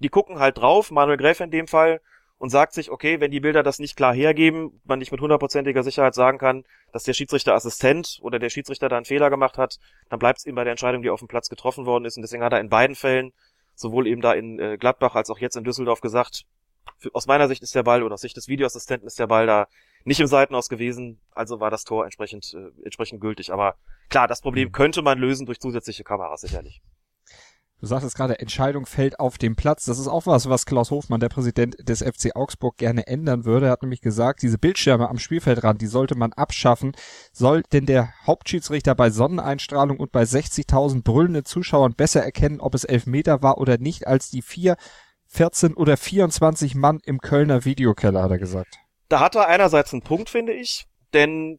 [0.00, 2.00] die gucken halt drauf, Manuel Gräf in dem Fall,
[2.42, 5.84] und sagt sich, okay, wenn die Bilder das nicht klar hergeben, man nicht mit hundertprozentiger
[5.84, 9.78] Sicherheit sagen kann, dass der Schiedsrichterassistent oder der Schiedsrichter da einen Fehler gemacht hat,
[10.08, 12.16] dann bleibt es ihm bei der Entscheidung, die auf dem Platz getroffen worden ist.
[12.16, 13.32] Und deswegen hat er in beiden Fällen
[13.76, 16.42] sowohl eben da in äh, Gladbach als auch jetzt in Düsseldorf gesagt,
[17.12, 19.68] aus meiner Sicht ist der Ball oder aus Sicht des Videoassistenten ist der Ball da
[20.02, 23.52] nicht im Seitenaus gewesen, also war das Tor entsprechend, äh, entsprechend gültig.
[23.52, 23.76] Aber
[24.08, 24.72] klar, das Problem mhm.
[24.72, 26.82] könnte man lösen durch zusätzliche Kameras sicherlich.
[27.82, 29.86] Du sagtest gerade, Entscheidung fällt auf dem Platz.
[29.86, 33.66] Das ist auch was, was Klaus Hofmann, der Präsident des FC Augsburg, gerne ändern würde.
[33.66, 36.92] Er hat nämlich gesagt, diese Bildschirme am Spielfeldrand, die sollte man abschaffen.
[37.32, 42.84] Soll denn der Hauptschiedsrichter bei Sonneneinstrahlung und bei 60.000 brüllenden Zuschauern besser erkennen, ob es
[42.84, 44.76] Elfmeter war oder nicht, als die vier,
[45.26, 48.78] 14 oder 24 Mann im Kölner Videokeller, hat er gesagt.
[49.08, 51.58] Da hat er einerseits einen Punkt, finde ich, denn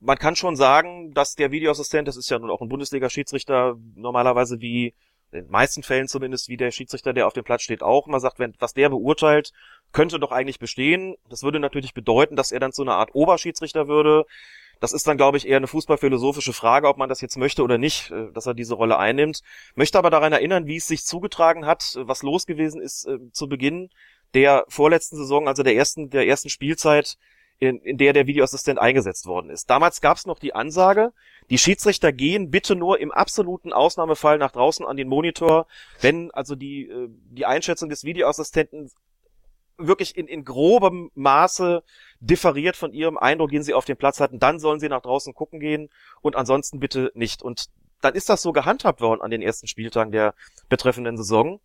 [0.00, 4.60] man kann schon sagen, dass der Videoassistent, das ist ja nun auch ein Bundesliga-Schiedsrichter, normalerweise
[4.60, 4.94] wie
[5.32, 8.20] in den meisten Fällen zumindest, wie der Schiedsrichter, der auf dem Platz steht, auch immer
[8.20, 9.52] sagt, wenn, was der beurteilt,
[9.92, 11.16] könnte doch eigentlich bestehen.
[11.28, 14.24] Das würde natürlich bedeuten, dass er dann zu einer Art Oberschiedsrichter würde.
[14.80, 17.78] Das ist dann, glaube ich, eher eine fußballphilosophische Frage, ob man das jetzt möchte oder
[17.78, 19.42] nicht, äh, dass er diese Rolle einnimmt.
[19.74, 23.48] Möchte aber daran erinnern, wie es sich zugetragen hat, was los gewesen ist äh, zu
[23.48, 23.90] Beginn
[24.34, 27.16] der vorletzten Saison, also der ersten, der ersten Spielzeit,
[27.58, 29.68] in, in der der Videoassistent eingesetzt worden ist.
[29.68, 31.12] Damals gab es noch die Ansage,
[31.50, 35.66] die Schiedsrichter gehen bitte nur im absoluten Ausnahmefall nach draußen an den Monitor,
[36.00, 38.90] wenn also die, äh, die Einschätzung des Videoassistenten
[39.78, 41.82] wirklich in, in grobem Maße
[42.20, 45.34] differiert von ihrem Eindruck, den sie auf dem Platz hatten, dann sollen sie nach draußen
[45.34, 45.88] gucken gehen
[46.20, 47.42] und ansonsten bitte nicht.
[47.42, 47.66] Und
[48.00, 50.34] dann ist das so gehandhabt worden an den ersten Spieltagen der
[50.68, 51.60] betreffenden Saison.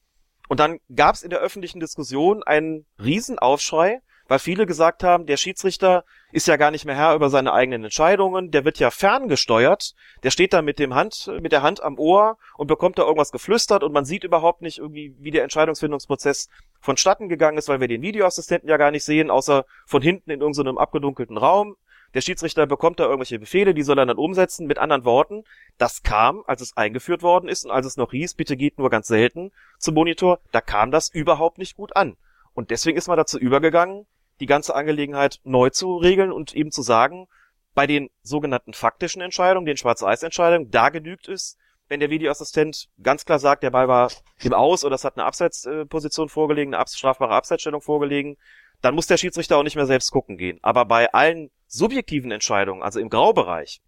[0.47, 5.37] Und dann gab es in der öffentlichen Diskussion einen Riesenaufschrei, weil viele gesagt haben, der
[5.37, 9.93] Schiedsrichter ist ja gar nicht mehr Herr über seine eigenen Entscheidungen, der wird ja ferngesteuert,
[10.23, 13.31] der steht da mit dem Hand, mit der Hand am Ohr und bekommt da irgendwas
[13.31, 16.49] geflüstert und man sieht überhaupt nicht irgendwie, wie der Entscheidungsfindungsprozess
[16.79, 20.41] vonstatten gegangen ist, weil wir den Videoassistenten ja gar nicht sehen, außer von hinten in
[20.41, 21.75] irgendeinem abgedunkelten Raum.
[22.13, 24.67] Der Schiedsrichter bekommt da irgendwelche Befehle, die soll er dann umsetzen.
[24.67, 25.45] Mit anderen Worten,
[25.79, 28.91] das kam, als es eingeführt worden ist und als es noch hieß, bitte geht nur
[28.91, 32.15] ganz selten zum Monitor, da kam das überhaupt nicht gut an.
[32.53, 34.05] Und deswegen ist man dazu übergegangen,
[34.39, 37.27] die ganze Angelegenheit neu zu regeln und eben zu sagen,
[37.73, 43.39] bei den sogenannten faktischen Entscheidungen, den Schwarz-Weiß-Entscheidungen, da genügt es, wenn der Videoassistent ganz klar
[43.39, 47.81] sagt, der Ball war im Aus oder es hat eine Abseitsposition vorgelegen, eine strafbare Abseitsstellung
[47.81, 48.37] vorgelegen,
[48.81, 50.59] dann muss der Schiedsrichter auch nicht mehr selbst gucken gehen.
[50.61, 53.81] Aber bei allen subjektiven Entscheidungen, also im Graubereich,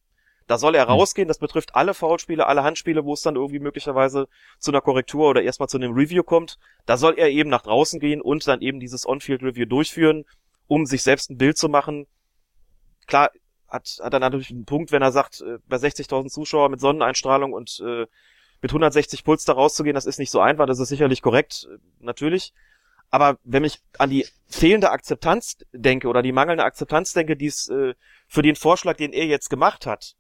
[0.47, 0.93] da soll er hm.
[0.93, 4.27] rausgehen, das betrifft alle Foulspiele, alle Handspiele, wo es dann irgendwie möglicherweise
[4.59, 6.57] zu einer Korrektur oder erstmal zu einem Review kommt.
[6.85, 10.25] Da soll er eben nach draußen gehen und dann eben dieses On-Field-Review durchführen,
[10.67, 12.07] um sich selbst ein Bild zu machen.
[13.07, 13.31] Klar,
[13.67, 17.53] hat, hat er natürlich einen Punkt, wenn er sagt, äh, bei 60.000 Zuschauern mit Sonneneinstrahlung
[17.53, 18.05] und äh,
[18.61, 21.77] mit 160 Puls da rauszugehen, das ist nicht so einfach, das ist sicherlich korrekt, äh,
[21.99, 22.53] natürlich.
[23.09, 27.69] Aber wenn ich an die fehlende Akzeptanz denke oder die mangelnde Akzeptanz denke, die es
[27.69, 27.93] äh,
[28.27, 30.15] für den Vorschlag, den er jetzt gemacht hat,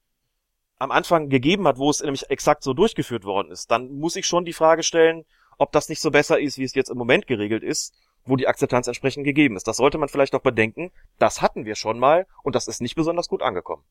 [0.79, 4.27] am Anfang gegeben hat, wo es nämlich exakt so durchgeführt worden ist, dann muss ich
[4.27, 5.25] schon die Frage stellen,
[5.57, 7.93] ob das nicht so besser ist, wie es jetzt im Moment geregelt ist,
[8.25, 9.67] wo die Akzeptanz entsprechend gegeben ist.
[9.67, 10.91] Das sollte man vielleicht auch bedenken.
[11.17, 13.83] Das hatten wir schon mal und das ist nicht besonders gut angekommen.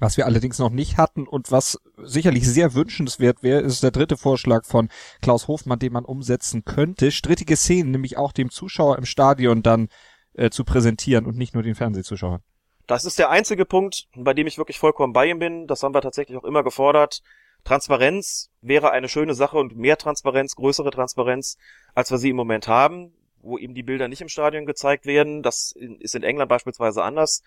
[0.00, 4.16] Was wir allerdings noch nicht hatten und was sicherlich sehr wünschenswert wäre, ist der dritte
[4.16, 4.90] Vorschlag von
[5.22, 7.10] Klaus Hofmann, den man umsetzen könnte.
[7.10, 9.88] Strittige Szenen, nämlich auch dem Zuschauer im Stadion dann
[10.34, 12.42] äh, zu präsentieren und nicht nur den Fernsehzuschauern.
[12.88, 15.66] Das ist der einzige Punkt, bei dem ich wirklich vollkommen bei ihm bin.
[15.66, 17.22] Das haben wir tatsächlich auch immer gefordert.
[17.62, 21.58] Transparenz wäre eine schöne Sache und mehr Transparenz, größere Transparenz,
[21.94, 23.12] als wir sie im Moment haben.
[23.40, 25.42] wo eben die Bilder nicht im Stadion gezeigt werden.
[25.42, 27.42] Das ist in England beispielsweise anders.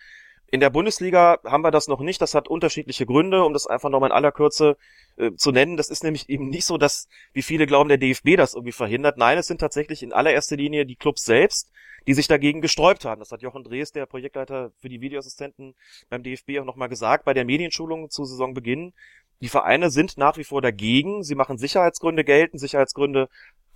[0.50, 2.22] In der Bundesliga haben wir das noch nicht.
[2.22, 4.78] Das hat unterschiedliche Gründe, um das einfach nochmal in aller Kürze
[5.18, 5.76] äh, zu nennen.
[5.76, 9.18] Das ist nämlich eben nicht so, dass, wie viele glauben, der DFB das irgendwie verhindert.
[9.18, 11.72] Nein, es sind tatsächlich in allererster Linie die Clubs selbst,
[12.08, 13.20] die sich dagegen gesträubt haben.
[13.20, 15.76] Das hat Jochen Drees, der Projektleiter für die Videoassistenten
[16.10, 18.94] beim DFB auch nochmal gesagt, bei der Medienschulung zu Saisonbeginn.
[19.42, 21.24] Die Vereine sind nach wie vor dagegen.
[21.24, 22.60] Sie machen Sicherheitsgründe geltend.
[22.60, 23.28] Sicherheitsgründe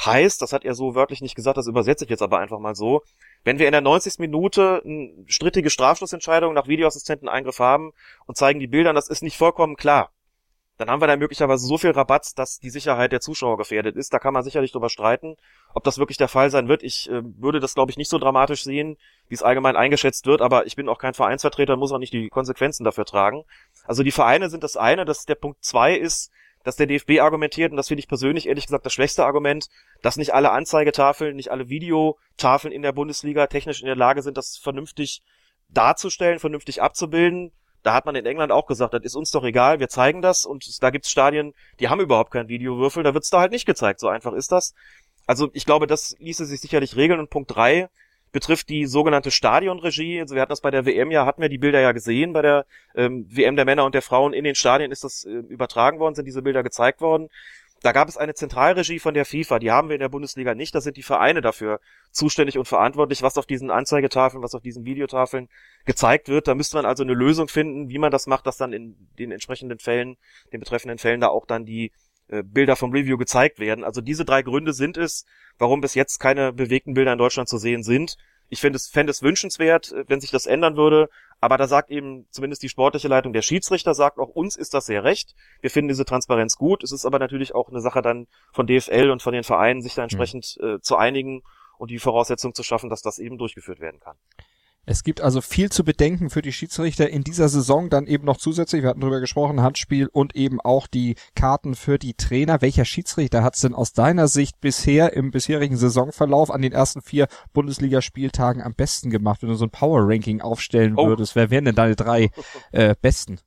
[0.03, 2.75] heißt, das hat er so wörtlich nicht gesagt, das übersetze ich jetzt aber einfach mal
[2.75, 3.01] so,
[3.43, 4.19] wenn wir in der 90.
[4.19, 7.91] Minute eine strittige Strafschlussentscheidung nach Videoassistenteneingriff haben
[8.25, 10.11] und zeigen die Bilder, das ist nicht vollkommen klar,
[10.77, 14.13] dann haben wir da möglicherweise so viel Rabatt, dass die Sicherheit der Zuschauer gefährdet ist.
[14.13, 15.37] Da kann man sicherlich drüber streiten,
[15.73, 16.83] ob das wirklich der Fall sein wird.
[16.83, 18.97] Ich äh, würde das, glaube ich, nicht so dramatisch sehen,
[19.29, 22.29] wie es allgemein eingeschätzt wird, aber ich bin auch kein Vereinsvertreter, muss auch nicht die
[22.29, 23.43] Konsequenzen dafür tragen.
[23.85, 26.31] Also die Vereine sind das eine, dass der Punkt zwei ist,
[26.65, 29.67] dass der DFB argumentiert, und das finde ich persönlich ehrlich gesagt das schwächste Argument,
[30.01, 34.35] dass nicht alle Anzeigetafeln, nicht alle Videotafeln in der Bundesliga technisch in der Lage sind,
[34.35, 35.21] das vernünftig
[35.69, 37.51] darzustellen, vernünftig abzubilden.
[37.85, 40.43] Da hat man in England auch gesagt, das ist uns doch egal, wir zeigen das
[40.43, 43.99] und da gibt's Stadien, die haben überhaupt keinen Videowürfel, da wird's da halt nicht gezeigt,
[43.99, 44.73] so einfach ist das.
[45.27, 47.89] Also ich glaube, das ließe sich sicherlich regeln und Punkt drei
[48.31, 50.19] betrifft die sogenannte Stadionregie.
[50.19, 52.41] Also wir hatten das bei der WM ja, hatten wir die Bilder ja gesehen, bei
[52.41, 52.65] der
[52.95, 56.15] ähm, WM der Männer und der Frauen in den Stadien ist das äh, übertragen worden,
[56.15, 57.29] sind diese Bilder gezeigt worden.
[57.85, 60.73] Da gab es eine Zentralregie von der FIFA, die haben wir in der Bundesliga nicht,
[60.73, 61.79] da sind die Vereine dafür
[62.09, 65.49] zuständig und verantwortlich, was auf diesen Anzeigetafeln, was auf diesen Videotafeln
[65.85, 66.47] gezeigt wird.
[66.47, 69.31] Da müsste man also eine Lösung finden, wie man das macht, dass dann in den
[69.31, 70.17] entsprechenden Fällen,
[70.51, 71.91] den betreffenden Fällen da auch dann die
[72.27, 73.83] äh, Bilder vom Review gezeigt werden.
[73.83, 75.27] Also diese drei Gründe sind es,
[75.59, 78.17] warum bis jetzt keine bewegten Bilder in Deutschland zu sehen sind.
[78.49, 81.09] Ich finde es, fände es wünschenswert, äh, wenn sich das ändern würde.
[81.41, 84.85] Aber da sagt eben zumindest die sportliche Leitung der Schiedsrichter sagt auch uns ist das
[84.85, 85.35] sehr recht.
[85.61, 86.83] Wir finden diese Transparenz gut.
[86.83, 89.95] Es ist aber natürlich auch eine Sache dann von DFL und von den Vereinen, sich
[89.95, 91.43] da entsprechend äh, zu einigen
[91.77, 94.17] und die Voraussetzung zu schaffen, dass das eben durchgeführt werden kann.
[94.85, 98.37] Es gibt also viel zu bedenken für die Schiedsrichter in dieser Saison, dann eben noch
[98.37, 102.61] zusätzlich, wir hatten drüber gesprochen, Handspiel und eben auch die Karten für die Trainer.
[102.61, 107.01] Welcher Schiedsrichter hat es denn aus deiner Sicht bisher im bisherigen Saisonverlauf an den ersten
[107.01, 111.07] vier Bundesligaspieltagen am besten gemacht, wenn du so ein Power-Ranking aufstellen oh.
[111.07, 111.35] würdest?
[111.35, 112.29] Wer wären denn deine drei
[112.71, 113.39] äh, besten?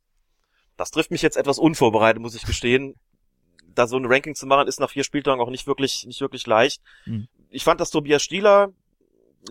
[0.77, 2.95] Das trifft mich jetzt etwas unvorbereitet, muss ich gestehen.
[3.75, 6.47] Da so ein Ranking zu machen, ist nach vier Spieltagen auch nicht wirklich, nicht wirklich
[6.49, 6.83] leicht.
[7.05, 7.29] Hm.
[7.49, 8.73] Ich fand, dass Tobias Stieler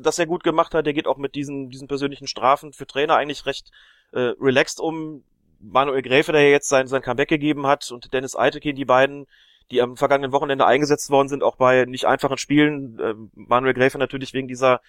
[0.02, 0.86] das er gut gemacht hat.
[0.86, 3.72] Der geht auch mit diesen, diesen persönlichen Strafen für Trainer eigentlich recht
[4.12, 5.24] äh, relaxed um.
[5.60, 9.26] Manuel Gräfe, der jetzt sein, sein Comeback gegeben hat, und Dennis Eitekin, die beiden,
[9.72, 13.00] die am vergangenen Wochenende eingesetzt worden sind, auch bei nicht einfachen Spielen.
[13.00, 14.82] Äh, Manuel Gräfe natürlich wegen dieser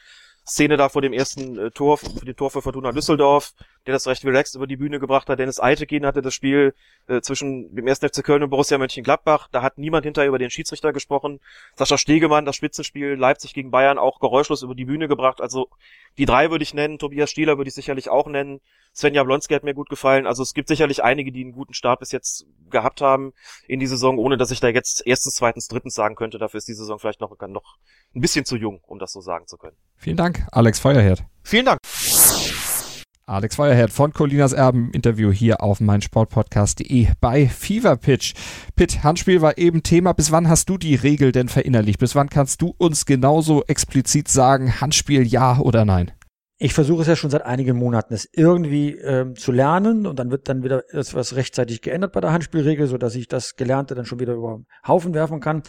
[0.46, 3.54] Szene da vor dem ersten äh, Tor, für den Tor für Fortuna Düsseldorf,
[3.86, 5.38] der das recht relaxed über die Bühne gebracht hat.
[5.38, 6.74] Dennis Eitekin hatte das Spiel
[7.06, 9.48] äh, zwischen dem ersten FC Köln und Borussia Mönchengladbach.
[9.50, 11.40] Da hat niemand hinterher über den Schiedsrichter gesprochen.
[11.76, 15.40] Sascha Stegemann, das Spitzenspiel Leipzig gegen Bayern auch geräuschlos über die Bühne gebracht.
[15.40, 15.68] Also
[16.18, 16.98] die drei würde ich nennen.
[16.98, 18.60] Tobias Stieler würde ich sicherlich auch nennen.
[18.92, 20.26] Sven Jablonski hat mir gut gefallen.
[20.26, 23.32] Also es gibt sicherlich einige, die einen guten Start bis jetzt gehabt haben
[23.66, 26.38] in die Saison, ohne dass ich da jetzt erstens, zweitens, drittens sagen könnte.
[26.38, 27.76] Dafür ist die Saison vielleicht noch, noch
[28.14, 29.76] ein bisschen zu jung, um das so sagen zu können.
[29.96, 31.24] Vielen Dank, Alex Feuerherd.
[31.42, 31.78] Vielen Dank.
[33.28, 38.32] Alex Feuerherd von Colinas Erben Interview hier auf meinsportpodcast.de bei Fever Pitch.
[38.74, 40.14] Pitt, Handspiel war eben Thema.
[40.14, 42.00] Bis wann hast du die Regel denn verinnerlicht?
[42.00, 46.10] Bis wann kannst du uns genauso explizit sagen, Handspiel ja oder nein?
[46.56, 50.30] Ich versuche es ja schon seit einigen Monaten, es irgendwie ähm, zu lernen und dann
[50.30, 54.06] wird dann wieder etwas rechtzeitig geändert bei der Handspielregel, so dass ich das Gelernte dann
[54.06, 55.62] schon wieder über den Haufen werfen kann.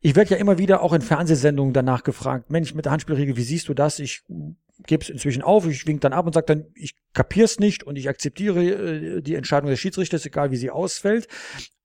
[0.00, 3.42] Ich werde ja immer wieder auch in Fernsehsendungen danach gefragt, Mensch, mit der Handspielregel, wie
[3.42, 3.98] siehst du das?
[3.98, 4.24] Ich
[4.86, 7.96] gebe es inzwischen auf, ich wink dann ab und sage dann, ich kapier's nicht und
[7.96, 11.28] ich akzeptiere äh, die Entscheidung des Schiedsrichters, egal wie sie ausfällt.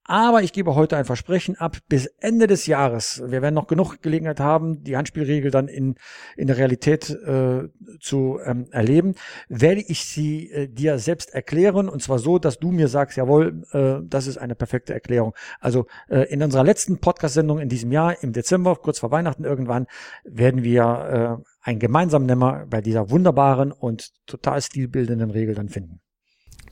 [0.08, 3.24] Aber ich gebe heute ein Versprechen ab bis Ende des Jahres.
[3.26, 5.96] Wir werden noch genug Gelegenheit haben, die Handspielregel dann in,
[6.38, 7.64] in der Realität äh,
[8.00, 9.16] zu ähm, erleben.
[9.50, 13.64] Werde ich sie äh, dir selbst erklären und zwar so, dass du mir sagst, jawohl,
[13.72, 15.34] äh, das ist eine perfekte Erklärung.
[15.60, 19.88] Also äh, in unserer letzten Podcast-Sendung in diesem Jahr, im Dezember, kurz vor Weihnachten irgendwann,
[20.24, 26.00] werden wir äh, einen gemeinsamen Nenner bei dieser wunderbaren und total stilbildenden Regel dann finden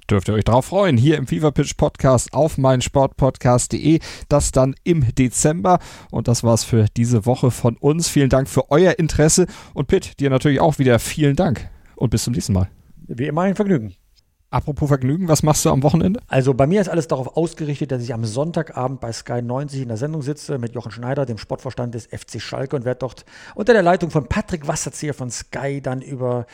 [0.09, 0.97] dürft ihr euch darauf freuen.
[0.97, 3.99] Hier im Fever Pitch Podcast auf meinsportpodcast.de.
[4.29, 5.79] Das dann im Dezember.
[6.11, 8.09] Und das war's für diese Woche von uns.
[8.09, 9.47] Vielen Dank für euer Interesse.
[9.73, 11.69] Und Pitt, dir natürlich auch wieder vielen Dank.
[11.95, 12.69] Und bis zum nächsten Mal.
[13.07, 13.95] Wie immer ein Vergnügen.
[14.53, 16.19] Apropos Vergnügen, was machst du am Wochenende?
[16.27, 19.87] Also bei mir ist alles darauf ausgerichtet, dass ich am Sonntagabend bei Sky 90 in
[19.87, 23.25] der Sendung sitze mit Jochen Schneider, dem Sportvorstand des FC Schalke und werde dort
[23.55, 26.45] unter der Leitung von Patrick Wasserzieher von Sky dann über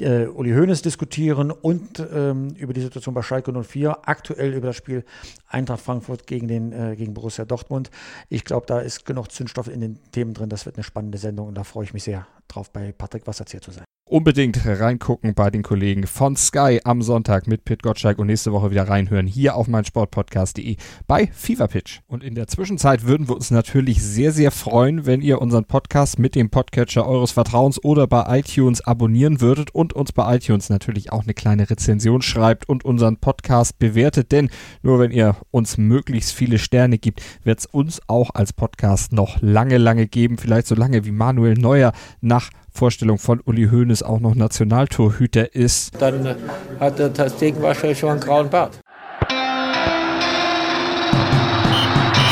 [0.00, 4.76] äh, Uli Hoeneß diskutieren und ähm, über die Situation bei Schalke 04, aktuell über das
[4.76, 5.04] Spiel
[5.48, 7.90] Eintracht Frankfurt gegen, den, äh, gegen Borussia Dortmund.
[8.28, 10.48] Ich glaube, da ist genug Zündstoff in den Themen drin.
[10.48, 13.62] Das wird eine spannende Sendung und da freue ich mich sehr drauf, bei Patrick Wasserzieher
[13.62, 18.26] zu sein unbedingt reingucken bei den Kollegen von Sky am Sonntag mit Pit Gottschalk und
[18.26, 22.00] nächste Woche wieder reinhören hier auf meinsportpodcast.de bei Fever Pitch.
[22.06, 26.18] Und in der Zwischenzeit würden wir uns natürlich sehr, sehr freuen, wenn ihr unseren Podcast
[26.18, 31.12] mit dem Podcatcher eures Vertrauens oder bei iTunes abonnieren würdet und uns bei iTunes natürlich
[31.12, 34.50] auch eine kleine Rezension schreibt und unseren Podcast bewertet, denn
[34.82, 39.40] nur wenn ihr uns möglichst viele Sterne gibt, wird es uns auch als Podcast noch
[39.40, 44.20] lange, lange geben, vielleicht so lange wie Manuel Neuer nach Vorstellung von Uli Hoeneß auch
[44.20, 46.00] noch Nationaltorhüter ist.
[46.00, 46.36] Dann äh,
[46.78, 48.78] hat der Tastegen wahrscheinlich schon einen grauen Bart.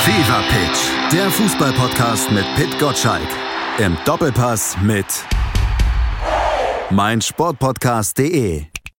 [0.04, 3.28] Fever Pitch, der Fußballpodcast mit Pit Gottschalk.
[3.78, 5.06] Im Doppelpass mit
[6.90, 8.75] meinsportpodcast.de.